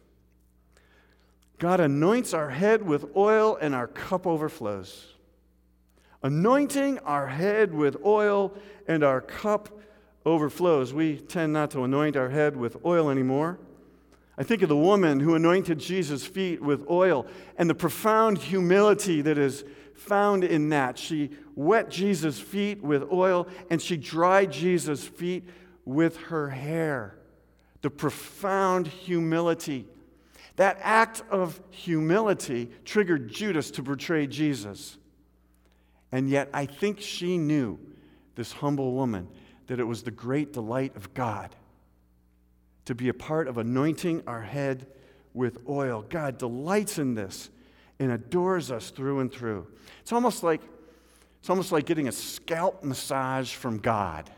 God 1.57 1.79
anoints 1.79 2.33
our 2.33 2.49
head 2.49 2.85
with 2.85 3.15
oil 3.15 3.57
and 3.61 3.73
our 3.73 3.87
cup 3.87 4.27
overflows. 4.27 5.13
Anointing 6.21 6.99
our 6.99 7.27
head 7.27 7.73
with 7.73 7.95
oil 8.03 8.53
and 8.89 9.05
our 9.05 9.21
cup 9.21 9.69
overflows. 10.25 10.93
We 10.93 11.15
tend 11.15 11.53
not 11.53 11.71
to 11.71 11.85
anoint 11.85 12.17
our 12.17 12.29
head 12.29 12.57
with 12.57 12.75
oil 12.83 13.09
anymore. 13.09 13.57
I 14.37 14.43
think 14.43 14.61
of 14.63 14.67
the 14.67 14.75
woman 14.75 15.21
who 15.21 15.35
anointed 15.35 15.79
Jesus' 15.79 16.25
feet 16.25 16.61
with 16.61 16.85
oil 16.89 17.25
and 17.57 17.69
the 17.69 17.75
profound 17.75 18.39
humility 18.39 19.21
that 19.21 19.37
is 19.37 19.63
found 19.93 20.43
in 20.43 20.69
that. 20.69 20.97
She 20.97 21.29
wet 21.55 21.89
Jesus' 21.89 22.39
feet 22.39 22.83
with 22.83 23.11
oil 23.11 23.47
and 23.69 23.81
she 23.81 23.97
dried 23.97 24.51
Jesus' 24.51 25.03
feet 25.03 25.47
with 25.85 26.17
her 26.17 26.49
hair. 26.49 27.17
The 27.81 27.89
profound 27.89 28.87
humility. 28.87 29.87
That 30.55 30.77
act 30.81 31.23
of 31.29 31.59
humility 31.69 32.71
triggered 32.83 33.29
Judas 33.29 33.71
to 33.71 33.83
betray 33.83 34.27
Jesus. 34.27 34.97
And 36.11 36.29
yet, 36.29 36.49
I 36.53 36.65
think 36.65 37.01
she 37.01 37.37
knew, 37.37 37.77
this 38.35 38.53
humble 38.53 38.93
woman, 38.93 39.27
that 39.67 39.79
it 39.79 39.83
was 39.83 40.03
the 40.03 40.11
great 40.11 40.53
delight 40.53 40.95
of 40.95 41.13
God 41.13 41.55
to 42.85 42.95
be 42.95 43.09
a 43.09 43.13
part 43.13 43.47
of 43.47 43.57
anointing 43.57 44.23
our 44.27 44.41
head 44.41 44.87
with 45.33 45.57
oil. 45.67 46.05
God 46.07 46.37
delights 46.37 46.97
in 46.97 47.15
this 47.15 47.49
and 47.99 48.11
adores 48.11 48.71
us 48.71 48.91
through 48.91 49.19
and 49.19 49.31
through. 49.31 49.67
It's 50.01 50.13
almost 50.13 50.43
like 50.43 50.61
it's 51.45 51.49
almost 51.51 51.71
like 51.71 51.85
getting 51.85 52.07
a 52.07 52.11
scalp 52.11 52.83
massage 52.83 53.53
from 53.53 53.77
God. 53.77 54.31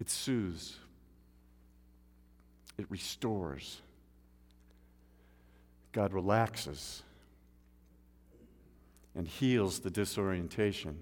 It 0.00 0.10
soothes. 0.10 0.78
It 2.76 2.86
restores. 2.88 3.80
God 5.92 6.12
relaxes 6.12 7.04
and 9.14 9.28
heals 9.28 9.78
the 9.78 9.90
disorientation 9.90 10.98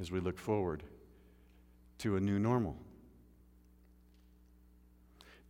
as 0.00 0.12
we 0.12 0.20
look 0.20 0.38
forward 0.38 0.84
to 1.98 2.14
a 2.14 2.20
new 2.20 2.38
normal. 2.38 2.76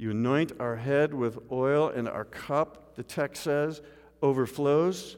You 0.02 0.10
anoint 0.10 0.50
our 0.58 0.74
head 0.74 1.14
with 1.14 1.38
oil, 1.52 1.88
and 1.88 2.08
our 2.08 2.24
cup, 2.24 2.96
the 2.96 3.04
text 3.04 3.44
says, 3.44 3.80
overflows. 4.20 5.16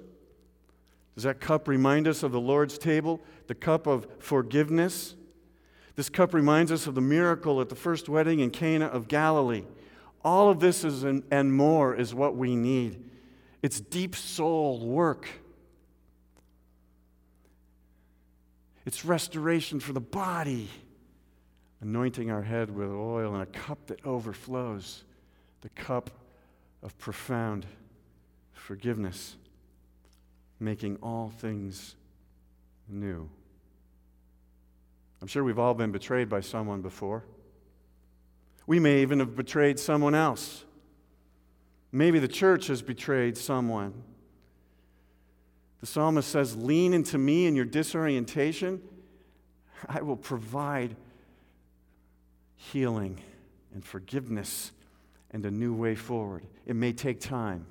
Does 1.14 1.24
that 1.24 1.40
cup 1.40 1.68
remind 1.68 2.06
us 2.06 2.22
of 2.22 2.32
the 2.32 2.40
Lord's 2.40 2.76
table, 2.76 3.22
the 3.46 3.54
cup 3.54 3.86
of 3.86 4.06
forgiveness? 4.18 5.14
This 5.96 6.10
cup 6.10 6.34
reminds 6.34 6.70
us 6.70 6.86
of 6.86 6.94
the 6.94 7.00
miracle 7.00 7.62
at 7.62 7.70
the 7.70 7.74
first 7.74 8.10
wedding 8.10 8.40
in 8.40 8.50
Cana 8.50 8.84
of 8.84 9.08
Galilee. 9.08 9.64
All 10.22 10.50
of 10.50 10.60
this 10.60 10.84
is 10.84 11.02
and 11.02 11.54
more 11.54 11.94
is 11.94 12.14
what 12.14 12.36
we 12.36 12.54
need. 12.54 13.02
It's 13.62 13.80
deep 13.80 14.14
soul 14.14 14.86
work. 14.86 15.26
It's 18.84 19.02
restoration 19.02 19.80
for 19.80 19.94
the 19.94 20.00
body, 20.02 20.68
anointing 21.84 22.30
our 22.30 22.42
head 22.42 22.74
with 22.74 22.88
oil 22.88 23.34
and 23.34 23.42
a 23.42 23.46
cup 23.46 23.86
that 23.86 24.04
overflows, 24.06 25.04
the 25.60 25.68
cup 25.70 26.10
of 26.82 26.96
profound 26.98 27.66
forgiveness, 28.54 29.36
making 30.58 30.96
all 31.02 31.30
things 31.38 31.94
new. 32.88 33.28
I'm 35.20 35.28
sure 35.28 35.44
we've 35.44 35.58
all 35.58 35.74
been 35.74 35.92
betrayed 35.92 36.30
by 36.30 36.40
someone 36.40 36.80
before. 36.80 37.22
We 38.66 38.80
may 38.80 39.02
even 39.02 39.18
have 39.20 39.36
betrayed 39.36 39.78
someone 39.78 40.14
else. 40.14 40.64
Maybe 41.92 42.18
the 42.18 42.28
church 42.28 42.68
has 42.68 42.80
betrayed 42.80 43.36
someone. 43.36 43.92
The 45.80 45.86
psalmist 45.86 46.30
says, 46.30 46.56
Lean 46.56 46.94
into 46.94 47.18
me 47.18 47.46
in 47.46 47.54
your 47.54 47.66
disorientation. 47.66 48.80
I 49.86 50.00
will 50.00 50.16
provide 50.16 50.96
healing 52.72 53.20
and 53.72 53.84
forgiveness 53.84 54.72
and 55.30 55.44
a 55.44 55.50
new 55.50 55.74
way 55.74 55.94
forward. 55.94 56.44
It 56.66 56.76
may 56.76 56.92
take 56.92 57.20
time, 57.20 57.66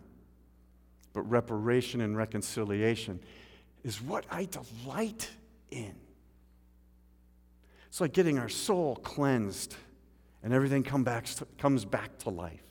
but 1.13 1.21
reparation 1.23 2.01
and 2.01 2.15
reconciliation 2.15 3.19
is 3.83 4.01
what 4.01 4.25
I 4.29 4.45
delight 4.45 5.29
in. 5.71 5.95
It's 7.87 8.01
like 8.01 8.13
getting 8.13 8.39
our 8.39 8.49
soul 8.49 8.95
cleansed 8.97 9.75
and 10.43 10.53
everything 10.53 10.83
come 10.83 11.03
back 11.03 11.27
comes 11.57 11.85
back 11.85 12.17
to 12.19 12.29
life. 12.29 12.63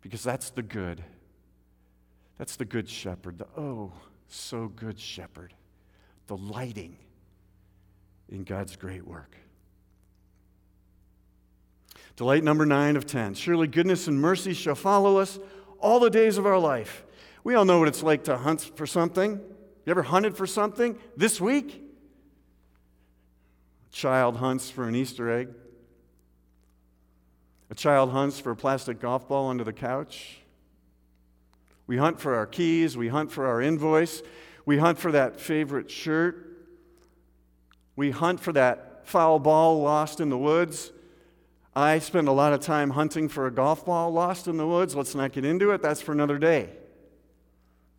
Because 0.00 0.22
that's 0.22 0.50
the 0.50 0.62
good. 0.62 1.02
That's 2.38 2.56
the 2.56 2.64
good 2.64 2.88
shepherd, 2.88 3.38
the 3.38 3.48
oh, 3.56 3.92
so 4.28 4.68
good 4.68 4.98
shepherd, 4.98 5.52
delighting 6.28 6.96
in 8.28 8.44
God's 8.44 8.76
great 8.76 9.04
work. 9.04 9.36
Delight 12.18 12.42
number 12.42 12.66
nine 12.66 12.96
of 12.96 13.06
10. 13.06 13.34
Surely 13.34 13.68
goodness 13.68 14.08
and 14.08 14.20
mercy 14.20 14.52
shall 14.52 14.74
follow 14.74 15.18
us 15.18 15.38
all 15.78 16.00
the 16.00 16.10
days 16.10 16.36
of 16.36 16.46
our 16.46 16.58
life. 16.58 17.04
We 17.44 17.54
all 17.54 17.64
know 17.64 17.78
what 17.78 17.86
it's 17.86 18.02
like 18.02 18.24
to 18.24 18.36
hunt 18.36 18.72
for 18.74 18.88
something. 18.88 19.34
You 19.34 19.90
ever 19.92 20.02
hunted 20.02 20.36
for 20.36 20.44
something 20.44 20.98
this 21.16 21.40
week? 21.40 21.80
A 23.88 23.94
child 23.94 24.38
hunts 24.38 24.68
for 24.68 24.88
an 24.88 24.96
Easter 24.96 25.30
egg. 25.30 25.50
A 27.70 27.76
child 27.76 28.10
hunts 28.10 28.40
for 28.40 28.50
a 28.50 28.56
plastic 28.56 28.98
golf 28.98 29.28
ball 29.28 29.48
under 29.48 29.62
the 29.62 29.72
couch. 29.72 30.40
We 31.86 31.98
hunt 31.98 32.18
for 32.18 32.34
our 32.34 32.46
keys. 32.46 32.96
We 32.96 33.06
hunt 33.06 33.30
for 33.30 33.46
our 33.46 33.62
invoice. 33.62 34.22
We 34.66 34.78
hunt 34.78 34.98
for 34.98 35.12
that 35.12 35.38
favorite 35.38 35.88
shirt. 35.88 36.66
We 37.94 38.10
hunt 38.10 38.40
for 38.40 38.52
that 38.54 39.06
foul 39.06 39.38
ball 39.38 39.80
lost 39.80 40.18
in 40.18 40.30
the 40.30 40.38
woods. 40.38 40.90
I 41.78 42.00
spend 42.00 42.26
a 42.26 42.32
lot 42.32 42.52
of 42.52 42.58
time 42.58 42.90
hunting 42.90 43.28
for 43.28 43.46
a 43.46 43.52
golf 43.52 43.86
ball 43.86 44.10
lost 44.10 44.48
in 44.48 44.56
the 44.56 44.66
woods. 44.66 44.96
Let's 44.96 45.14
not 45.14 45.30
get 45.30 45.44
into 45.44 45.70
it. 45.70 45.80
That's 45.80 46.02
for 46.02 46.10
another 46.10 46.36
day. 46.36 46.70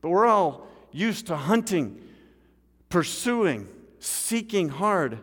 But 0.02 0.10
we're 0.10 0.26
all 0.26 0.68
used 0.92 1.28
to 1.28 1.38
hunting, 1.38 2.02
pursuing, 2.90 3.70
seeking 4.00 4.68
hard 4.68 5.20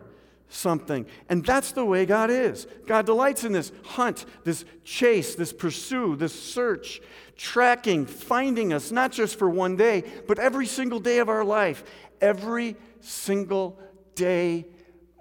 something. 0.49 1.05
And 1.29 1.45
that's 1.45 1.71
the 1.71 1.85
way 1.85 2.07
God 2.07 2.31
is. 2.31 2.65
God 2.87 3.05
delights 3.05 3.43
in 3.43 3.51
this 3.51 3.71
hunt, 3.83 4.25
this 4.43 4.65
chase, 4.83 5.35
this 5.35 5.53
pursue, 5.53 6.15
this 6.15 6.33
search, 6.33 6.99
tracking, 7.35 8.07
finding 8.07 8.73
us, 8.73 8.91
not 8.91 9.11
just 9.11 9.37
for 9.37 9.51
one 9.51 9.75
day, 9.75 10.03
but 10.27 10.39
every 10.39 10.65
single 10.65 10.99
day 10.99 11.19
of 11.19 11.29
our 11.29 11.45
life, 11.45 11.83
every 12.21 12.75
single 13.01 13.79
day 14.15 14.65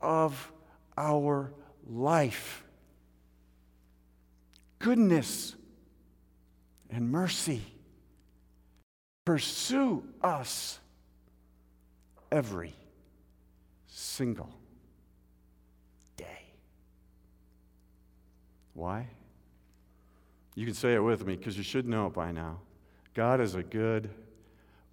of 0.01 0.51
our 0.97 1.53
life. 1.87 2.63
Goodness 4.79 5.55
and 6.91 7.11
mercy 7.11 7.63
pursue 9.25 10.05
us 10.23 10.79
every 12.31 12.75
single 13.87 14.51
day. 16.17 16.53
Why? 18.75 19.09
You 20.55 20.65
can 20.65 20.75
say 20.75 20.95
it 20.95 21.01
with 21.01 21.27
me 21.27 21.37
because 21.37 21.57
you 21.57 21.63
should 21.63 21.87
know 21.87 22.07
it 22.07 22.15
by 22.15 22.33
now. 22.33 22.61
God 23.15 23.41
is 23.41 23.55
a 23.55 23.63
good, 23.63 24.11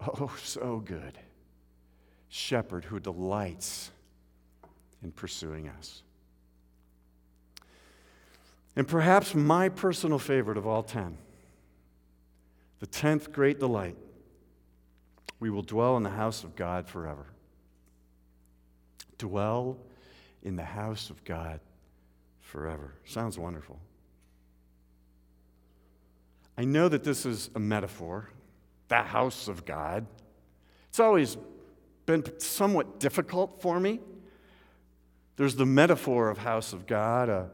oh, 0.00 0.34
so 0.42 0.82
good 0.84 1.18
shepherd 2.28 2.84
who 2.84 2.98
delights 2.98 3.92
in 5.04 5.12
pursuing 5.12 5.68
us. 5.68 6.02
And 8.76 8.88
perhaps 8.88 9.34
my 9.34 9.68
personal 9.68 10.18
favorite 10.18 10.58
of 10.58 10.66
all 10.66 10.82
10, 10.82 11.16
the 12.80 12.86
10th 12.86 13.32
great 13.32 13.60
delight, 13.60 13.96
we 15.38 15.50
will 15.50 15.62
dwell 15.62 15.96
in 15.96 16.02
the 16.02 16.10
house 16.10 16.42
of 16.42 16.56
God 16.56 16.88
forever. 16.88 17.26
Dwell 19.18 19.78
in 20.42 20.56
the 20.56 20.64
house 20.64 21.10
of 21.10 21.24
God 21.24 21.60
forever. 22.40 22.94
Sounds 23.04 23.38
wonderful. 23.38 23.78
I 26.56 26.64
know 26.64 26.88
that 26.88 27.04
this 27.04 27.26
is 27.26 27.50
a 27.54 27.60
metaphor, 27.60 28.30
the 28.88 29.02
house 29.02 29.48
of 29.48 29.64
God. 29.64 30.06
It's 30.88 31.00
always 31.00 31.36
been 32.06 32.24
somewhat 32.38 33.00
difficult 33.00 33.60
for 33.60 33.80
me. 33.80 34.00
There's 35.36 35.56
the 35.56 35.66
metaphor 35.66 36.30
of 36.30 36.38
house 36.38 36.72
of 36.72 36.86
God, 36.86 37.28
a, 37.28 37.50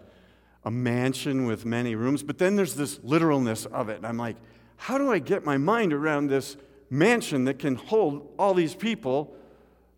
a 0.65 0.71
mansion 0.71 1.47
with 1.47 1.65
many 1.65 1.95
rooms, 1.95 2.23
but 2.23 2.39
then 2.39 2.57
there's 2.57 2.75
this 2.75 3.01
literalness 3.03 3.67
of 3.67 3.89
it. 3.89 3.97
And 3.97 4.07
I'm 4.07 4.19
like, 4.19 4.37
how 4.77 4.99
do 4.99 5.11
I 5.11 5.19
get 5.19 5.45
my 5.45 5.57
mind 5.57 5.93
around 5.93 6.29
this 6.29 6.57
mansion 6.91 7.45
that 7.45 7.59
can 7.59 7.77
hold 7.77 8.33
all 8.39 8.55
these 8.55 8.75
people 8.75 9.35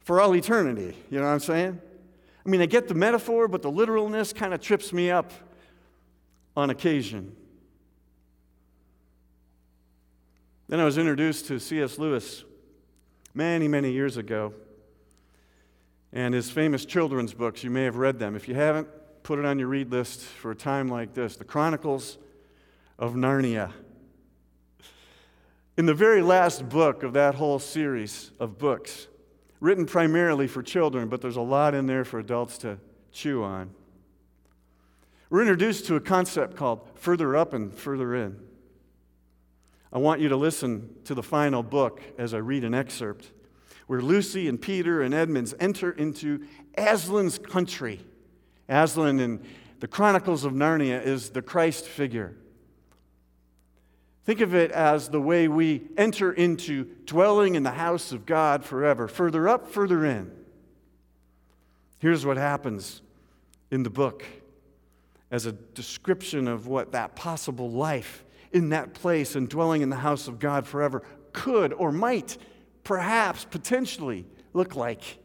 for 0.01 0.20
all 0.20 0.35
eternity? 0.35 0.96
You 1.11 1.18
know 1.18 1.27
what 1.27 1.33
I'm 1.33 1.40
saying? 1.40 1.81
I 2.44 2.48
mean, 2.48 2.61
I 2.61 2.66
get 2.66 2.88
the 2.88 2.94
metaphor, 2.94 3.48
but 3.48 3.62
the 3.62 3.70
literalness 3.70 4.33
kind 4.33 4.53
of 4.53 4.61
trips 4.61 4.92
me 4.92 5.11
up 5.11 5.33
on 6.57 6.70
occasion. 6.70 7.35
Then 10.68 10.81
I 10.81 10.85
was 10.85 10.98
introduced 10.98 11.46
to 11.46 11.59
C.S. 11.59 11.98
Lewis 11.98 12.44
many, 13.35 13.68
many 13.68 13.92
years 13.92 14.16
ago. 14.16 14.55
And 16.12 16.35
his 16.35 16.51
famous 16.51 16.85
children's 16.85 17.33
books, 17.35 17.64
you 17.64 17.70
may 17.70 17.85
have 17.85 17.96
read 17.96 18.18
them. 18.18 18.37
If 18.37 18.48
you 18.48 18.55
haven't, 18.55 18.88
put 19.23 19.39
it 19.39 19.45
on 19.45 19.59
your 19.59 19.69
read 19.69 19.91
list 19.91 20.21
for 20.21 20.51
a 20.51 20.55
time 20.55 20.89
like 20.89 21.15
this 21.15 21.37
The 21.37 21.45
Chronicles 21.45 22.19
of 22.99 23.15
Narnia. 23.15 23.73
In 25.77 25.87
the 25.87 25.95
very 25.95 26.23
last 26.23 26.69
book 26.69 27.03
of 27.03 27.13
that 27.15 27.35
whole 27.35 27.59
series 27.59 28.31
of 28.39 28.59
books, 28.59 29.09
written 29.61 29.87
primarily 29.87 30.47
for 30.47 30.63
children, 30.63 31.09
but 31.09 31.21
there's 31.21 31.37
a 31.37 31.41
lot 31.41 31.75
in 31.75 31.87
there 31.87 32.05
for 32.05 32.19
adults 32.19 32.59
to 32.59 32.79
chew 33.11 33.43
on. 33.43 33.71
We're 35.31 35.41
introduced 35.41 35.87
to 35.87 35.97
a 35.97 36.01
concept 36.01 36.57
called 36.57 36.87
further 36.95 37.37
up 37.37 37.55
and 37.55 37.75
further 37.75 38.15
in. 38.15 38.39
I 39.93 39.99
want 39.99 40.21
you 40.21 40.29
to 40.29 40.37
listen 40.37 40.97
to 41.05 41.15
the 41.15 41.23
final 41.23 41.63
book 41.63 42.03
as 42.19 42.35
I 42.35 42.39
read 42.39 42.65
an 42.65 42.75
excerpt 42.75 43.31
where 43.87 44.01
Lucy 44.01 44.49
and 44.49 44.61
Peter 44.61 45.03
and 45.03 45.13
Edmunds 45.13 45.55
enter 45.61 45.91
into 45.91 46.47
Aslan's 46.79 47.39
country. 47.39 48.01
Aslan 48.73 49.21
in 49.21 49.45
the 49.81 49.89
Chronicles 49.89 50.45
of 50.45 50.53
Narnia 50.53 51.05
is 51.05 51.31
the 51.31 51.43
Christ 51.43 51.87
figure. 51.87 52.35
Think 54.25 54.41
of 54.41 54.55
it 54.55 54.71
as 54.71 55.09
the 55.09 55.21
way 55.21 55.49
we 55.49 55.83
enter 55.97 56.33
into 56.33 56.85
dwelling 57.05 57.57
in 57.57 57.65
the 57.65 57.73
house 57.73 58.13
of 58.13 58.25
God 58.25 58.65
forever, 58.65 59.09
further 59.09 59.49
up, 59.49 59.69
further 59.69 60.05
in. 60.05 60.31
Here's 61.99 62.25
what 62.25 62.37
happens 62.37 63.03
in 63.71 63.83
the 63.83 63.91
book 63.91 64.25
as 65.31 65.47
a 65.47 65.53
description 65.53 66.47
of 66.47 66.69
what 66.69 66.93
that 66.93 67.17
possible 67.17 67.71
life 67.71 68.25
in 68.53 68.69
that 68.69 68.95
place 68.95 69.35
and 69.35 69.49
dwelling 69.49 69.83
in 69.83 69.91
the 69.91 69.97
house 69.97 70.29
of 70.29 70.39
God 70.39 70.67
forever 70.67 71.03
could 71.33 71.73
or 71.73 71.91
might, 71.91 72.37
perhaps, 72.85 73.45
potentially 73.45 74.27
look 74.53 74.77
like. 74.77 75.19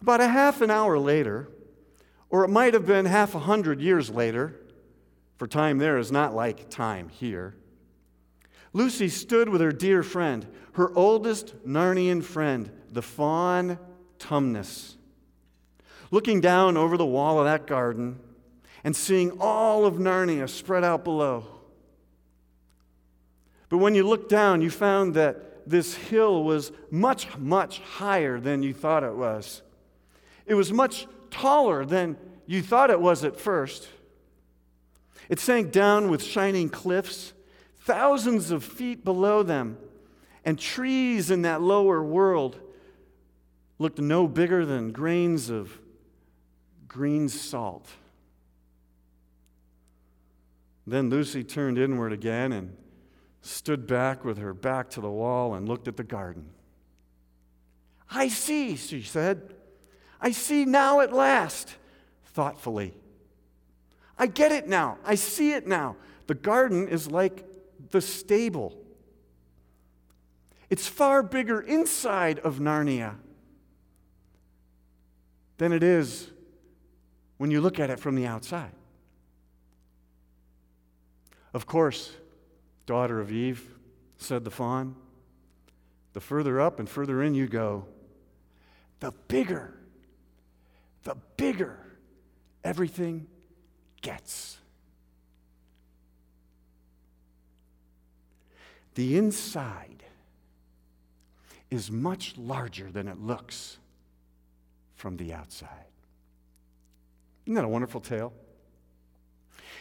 About 0.00 0.20
a 0.20 0.28
half 0.28 0.60
an 0.60 0.70
hour 0.70 0.98
later, 0.98 1.48
Or 2.28 2.44
it 2.44 2.48
might 2.48 2.74
have 2.74 2.86
been 2.86 3.06
half 3.06 3.34
a 3.34 3.40
hundred 3.40 3.80
years 3.80 4.10
later, 4.10 4.56
for 5.36 5.46
time 5.46 5.78
there 5.78 5.98
is 5.98 6.10
not 6.10 6.34
like 6.34 6.68
time 6.68 7.08
here. 7.08 7.54
Lucy 8.72 9.08
stood 9.08 9.48
with 9.48 9.60
her 9.60 9.72
dear 9.72 10.02
friend, 10.02 10.46
her 10.72 10.94
oldest 10.96 11.54
Narnian 11.66 12.22
friend, 12.22 12.70
the 12.90 13.02
faun 13.02 13.78
Tumnus, 14.18 14.96
looking 16.10 16.40
down 16.40 16.76
over 16.76 16.96
the 16.96 17.06
wall 17.06 17.38
of 17.38 17.44
that 17.44 17.66
garden 17.66 18.18
and 18.84 18.94
seeing 18.94 19.32
all 19.40 19.86
of 19.86 19.94
Narnia 19.94 20.48
spread 20.48 20.84
out 20.84 21.04
below. 21.04 21.46
But 23.68 23.78
when 23.78 23.94
you 23.94 24.06
looked 24.06 24.28
down, 24.28 24.62
you 24.62 24.70
found 24.70 25.14
that 25.14 25.68
this 25.68 25.94
hill 25.94 26.44
was 26.44 26.70
much, 26.90 27.36
much 27.36 27.80
higher 27.80 28.38
than 28.38 28.62
you 28.62 28.72
thought 28.72 29.02
it 29.02 29.14
was. 29.14 29.62
It 30.46 30.54
was 30.54 30.72
much 30.72 31.06
taller 31.30 31.84
than 31.84 32.16
you 32.46 32.62
thought 32.62 32.90
it 32.90 33.00
was 33.00 33.24
at 33.24 33.38
first. 33.38 33.88
It 35.28 35.40
sank 35.40 35.72
down 35.72 36.08
with 36.08 36.22
shining 36.22 36.68
cliffs, 36.68 37.32
thousands 37.80 38.50
of 38.50 38.62
feet 38.62 39.04
below 39.04 39.42
them, 39.42 39.76
and 40.44 40.58
trees 40.58 41.30
in 41.30 41.42
that 41.42 41.60
lower 41.60 42.02
world 42.02 42.60
looked 43.78 43.98
no 43.98 44.28
bigger 44.28 44.64
than 44.64 44.92
grains 44.92 45.50
of 45.50 45.78
green 46.86 47.28
salt. 47.28 47.88
Then 50.86 51.10
Lucy 51.10 51.42
turned 51.42 51.78
inward 51.78 52.12
again 52.12 52.52
and 52.52 52.76
stood 53.42 53.88
back 53.88 54.24
with 54.24 54.38
her 54.38 54.54
back 54.54 54.88
to 54.90 55.00
the 55.00 55.10
wall 55.10 55.54
and 55.54 55.68
looked 55.68 55.88
at 55.88 55.96
the 55.96 56.04
garden. 56.04 56.50
I 58.08 58.28
see, 58.28 58.76
she 58.76 59.02
said. 59.02 59.55
I 60.20 60.30
see 60.30 60.64
now 60.64 61.00
at 61.00 61.12
last, 61.12 61.76
thoughtfully. 62.26 62.94
I 64.18 64.26
get 64.26 64.52
it 64.52 64.68
now. 64.68 64.98
I 65.04 65.14
see 65.14 65.52
it 65.52 65.66
now. 65.66 65.96
The 66.26 66.34
garden 66.34 66.88
is 66.88 67.10
like 67.10 67.44
the 67.90 68.00
stable. 68.00 68.76
It's 70.68 70.88
far 70.88 71.22
bigger 71.22 71.60
inside 71.60 72.38
of 72.40 72.58
Narnia 72.58 73.16
than 75.58 75.72
it 75.72 75.82
is 75.82 76.30
when 77.36 77.50
you 77.50 77.60
look 77.60 77.78
at 77.78 77.90
it 77.90 78.00
from 78.00 78.14
the 78.14 78.26
outside. 78.26 78.72
Of 81.54 81.66
course, 81.66 82.12
daughter 82.86 83.20
of 83.20 83.30
Eve, 83.30 83.74
said 84.18 84.44
the 84.44 84.50
faun, 84.50 84.96
the 86.12 86.20
further 86.20 86.60
up 86.60 86.78
and 86.80 86.88
further 86.88 87.22
in 87.22 87.34
you 87.34 87.46
go, 87.46 87.86
the 89.00 89.12
bigger, 89.28 89.75
the 91.06 91.14
bigger 91.36 91.78
everything 92.64 93.28
gets. 94.02 94.58
The 98.96 99.16
inside 99.16 100.02
is 101.70 101.92
much 101.92 102.36
larger 102.36 102.90
than 102.90 103.06
it 103.06 103.20
looks 103.20 103.78
from 104.96 105.16
the 105.16 105.32
outside. 105.32 105.68
Isn't 107.44 107.54
that 107.54 107.64
a 107.64 107.68
wonderful 107.68 108.00
tale? 108.00 108.32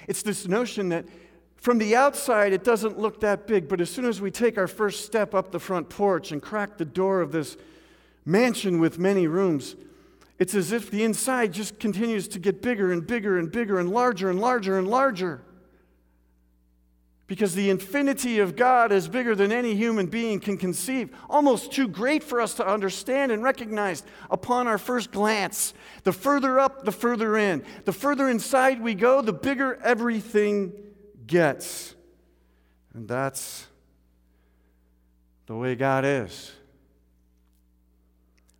It's 0.07 0.21
this 0.21 0.47
notion 0.47 0.89
that 0.89 1.05
from 1.55 1.79
the 1.79 1.95
outside, 1.95 2.53
it 2.53 2.63
doesn't 2.63 2.99
look 2.99 3.21
that 3.21 3.47
big, 3.47 3.67
but 3.67 3.81
as 3.81 3.89
soon 3.89 4.05
as 4.05 4.21
we 4.21 4.29
take 4.29 4.59
our 4.59 4.67
first 4.67 5.05
step 5.05 5.33
up 5.33 5.51
the 5.51 5.59
front 5.59 5.89
porch 5.89 6.31
and 6.31 6.39
crack 6.39 6.77
the 6.77 6.85
door 6.85 7.21
of 7.21 7.31
this 7.31 7.57
mansion 8.25 8.79
with 8.79 8.99
many 8.99 9.25
rooms, 9.25 9.75
it's 10.38 10.54
as 10.54 10.71
if 10.71 10.91
the 10.91 11.04
inside 11.04 11.54
just 11.54 11.80
continues 11.80 12.28
to 12.30 12.39
get 12.39 12.62
bigger 12.62 12.91
and 12.91 13.06
bigger 13.06 13.38
and 13.38 13.52
bigger 13.52 13.80
and 13.80 13.89
larger 13.89 14.30
and 14.30 14.39
larger 14.39 14.78
and 14.78 14.88
larger. 14.88 15.41
Because 17.28 17.56
the 17.56 17.71
infinity 17.71 18.38
of 18.39 18.56
God 18.56 18.91
is 18.91 19.08
bigger 19.08 19.34
than 19.34 19.52
any 19.52 19.74
human 19.74 20.06
being 20.06 20.39
can 20.39 20.58
conceive, 20.58 21.10
almost 21.28 21.71
too 21.71 21.88
great 21.88 22.24
for 22.24 22.39
us 22.39 22.54
to 22.56 22.67
understand 22.67 23.32
and 23.32 23.41
recognize 23.41 24.04
upon 24.30 24.67
our 24.67 24.78
first 24.78 25.12
glance. 25.12 25.74
The 26.04 26.12
further 26.12 26.60
up, 26.60 26.86
the 26.86 26.91
further 26.91 27.36
in. 27.36 27.63
The 27.86 27.93
further 27.93 28.30
inside 28.30 28.80
we 28.80 28.93
go, 28.93 29.21
the 29.21 29.34
bigger 29.34 29.80
everything 29.84 30.74
gets. 31.26 31.95
And 32.93 33.08
that's 33.08 33.65
the 35.48 35.56
way 35.56 35.76
God 35.76 36.06
is. 36.06 36.52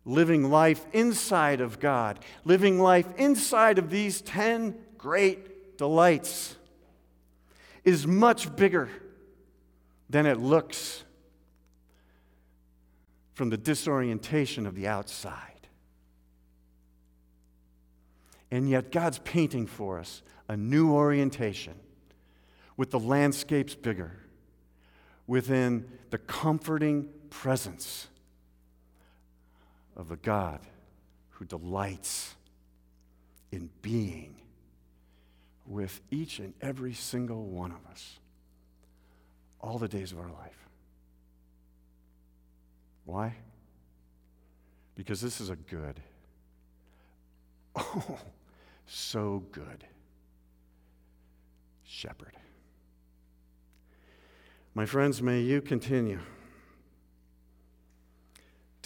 Living 0.08 0.50
life 0.50 0.86
inside 0.92 1.60
of 1.60 1.80
God, 1.80 2.20
living 2.44 2.78
life 2.78 3.06
inside 3.18 3.78
of 3.78 3.90
these 3.90 4.20
10 4.22 4.78
great 4.96 5.76
delights 5.76 6.54
is 7.84 8.06
much 8.06 8.54
bigger 8.54 8.88
than 10.08 10.24
it 10.24 10.38
looks 10.38 11.02
from 13.34 13.50
the 13.50 13.56
disorientation 13.56 14.64
of 14.64 14.76
the 14.76 14.86
outside. 14.86 15.68
And 18.52 18.70
yet, 18.70 18.92
God's 18.92 19.18
painting 19.18 19.66
for 19.66 19.98
us 19.98 20.22
a 20.48 20.56
new 20.56 20.92
orientation 20.92 21.74
with 22.76 22.92
the 22.92 23.00
landscapes 23.00 23.74
bigger, 23.74 24.12
within 25.26 25.90
the 26.10 26.18
comforting 26.18 27.08
presence 27.28 28.06
of 29.96 30.08
the 30.08 30.16
God 30.16 30.60
who 31.30 31.44
delights 31.44 32.34
in 33.50 33.70
being 33.82 34.36
with 35.66 36.00
each 36.10 36.38
and 36.38 36.54
every 36.60 36.92
single 36.92 37.46
one 37.46 37.72
of 37.72 37.84
us 37.90 38.18
all 39.60 39.78
the 39.78 39.88
days 39.88 40.12
of 40.12 40.18
our 40.18 40.30
life. 40.30 40.68
Why? 43.04 43.34
Because 44.94 45.20
this 45.20 45.40
is 45.40 45.50
a 45.50 45.56
good, 45.56 46.00
oh, 47.76 48.18
so 48.86 49.42
good 49.52 49.84
shepherd. 51.84 52.32
My 54.74 54.86
friends, 54.86 55.22
may 55.22 55.40
you 55.40 55.60
continue 55.60 56.20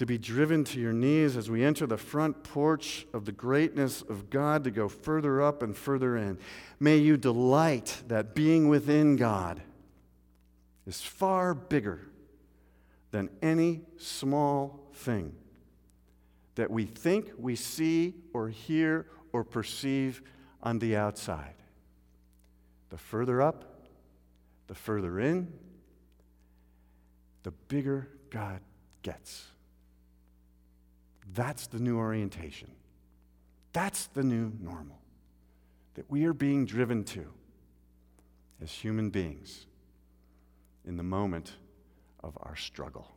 to 0.01 0.07
be 0.07 0.17
driven 0.17 0.65
to 0.65 0.81
your 0.81 0.95
knees 0.95 1.37
as 1.37 1.51
we 1.51 1.63
enter 1.63 1.87
the 1.87 1.95
front 1.95 2.43
porch 2.43 3.07
of 3.13 3.27
the 3.27 3.33
greatness 3.33 4.01
of 4.01 4.31
God 4.31 4.65
to 4.65 4.71
go 4.71 4.89
further 4.89 5.43
up 5.43 5.63
and 5.63 5.77
further 5.77 6.17
in. 6.17 6.39
May 6.79 6.97
you 6.97 7.19
delight 7.19 8.03
that 8.09 8.35
being 8.35 8.71
within 8.71 9.17
God 9.17 9.61
is 10.87 11.03
far 11.03 11.53
bigger 11.53 12.01
than 13.11 13.29
any 13.43 13.83
small 13.99 14.89
thing 14.95 15.35
that 16.55 16.71
we 16.71 16.87
think 16.87 17.33
we 17.37 17.55
see 17.55 18.15
or 18.33 18.49
hear 18.49 19.07
or 19.35 19.45
perceive 19.45 20.23
on 20.63 20.79
the 20.79 20.97
outside. 20.97 21.57
The 22.89 22.97
further 22.97 23.43
up, 23.43 23.85
the 24.67 24.75
further 24.75 25.21
in, 25.21 25.53
the 27.43 27.51
bigger 27.51 28.09
God 28.31 28.61
gets. 29.03 29.51
That's 31.35 31.67
the 31.67 31.79
new 31.79 31.99
orientation. 31.99 32.71
That's 33.73 34.07
the 34.09 34.23
new 34.23 34.53
normal 34.61 34.99
that 35.95 36.11
we 36.11 36.25
are 36.25 36.33
being 36.33 36.67
driven 36.67 37.05
to 37.05 37.27
as 38.63 38.71
human 38.71 39.11
beings 39.11 39.67
in 40.85 40.97
the 40.97 41.03
moment 41.03 41.53
of 42.23 42.37
our 42.43 42.57
struggle. 42.57 43.11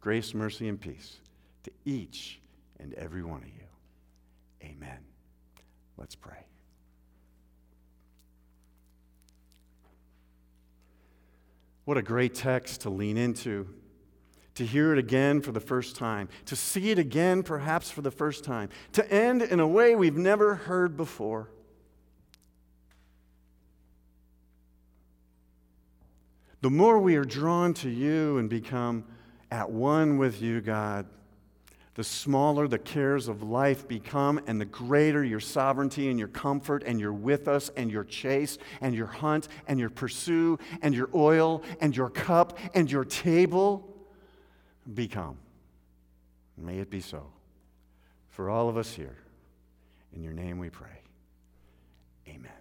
Grace, 0.00 0.34
mercy, 0.34 0.68
and 0.68 0.80
peace 0.80 1.20
to 1.64 1.70
each 1.84 2.40
and 2.78 2.94
every 2.94 3.22
one 3.22 3.42
of 3.42 3.48
you. 3.48 3.66
Amen. 4.62 4.98
Let's 5.96 6.14
pray. 6.14 6.46
What 11.84 11.96
a 11.98 12.02
great 12.02 12.34
text 12.34 12.82
to 12.82 12.90
lean 12.90 13.16
into, 13.16 13.68
to 14.60 14.66
hear 14.66 14.92
it 14.92 14.98
again 14.98 15.40
for 15.40 15.52
the 15.52 15.60
first 15.60 15.96
time, 15.96 16.28
to 16.44 16.54
see 16.54 16.90
it 16.90 16.98
again 16.98 17.42
perhaps 17.42 17.90
for 17.90 18.02
the 18.02 18.10
first 18.10 18.44
time, 18.44 18.68
to 18.92 19.10
end 19.10 19.40
in 19.40 19.58
a 19.58 19.66
way 19.66 19.96
we've 19.96 20.18
never 20.18 20.54
heard 20.54 20.98
before. 20.98 21.48
The 26.60 26.68
more 26.68 26.98
we 26.98 27.16
are 27.16 27.24
drawn 27.24 27.72
to 27.72 27.88
you 27.88 28.36
and 28.36 28.50
become 28.50 29.06
at 29.50 29.70
one 29.70 30.18
with 30.18 30.42
you, 30.42 30.60
God, 30.60 31.06
the 31.94 32.04
smaller 32.04 32.68
the 32.68 32.78
cares 32.78 33.28
of 33.28 33.42
life 33.42 33.88
become, 33.88 34.42
and 34.46 34.60
the 34.60 34.66
greater 34.66 35.24
your 35.24 35.40
sovereignty 35.40 36.10
and 36.10 36.18
your 36.18 36.28
comfort, 36.28 36.82
and 36.84 37.00
your 37.00 37.14
with 37.14 37.48
us, 37.48 37.70
and 37.78 37.90
your 37.90 38.04
chase, 38.04 38.58
and 38.82 38.94
your 38.94 39.06
hunt, 39.06 39.48
and 39.66 39.80
your 39.80 39.88
pursue, 39.88 40.58
and 40.82 40.94
your 40.94 41.08
oil, 41.14 41.62
and 41.80 41.96
your 41.96 42.10
cup, 42.10 42.58
and 42.74 42.92
your 42.92 43.06
table 43.06 43.89
become. 44.94 45.38
May 46.56 46.78
it 46.78 46.90
be 46.90 47.00
so 47.00 47.26
for 48.28 48.50
all 48.50 48.68
of 48.68 48.76
us 48.76 48.92
here. 48.92 49.16
In 50.14 50.22
your 50.22 50.32
name 50.32 50.58
we 50.58 50.70
pray. 50.70 51.02
Amen. 52.28 52.59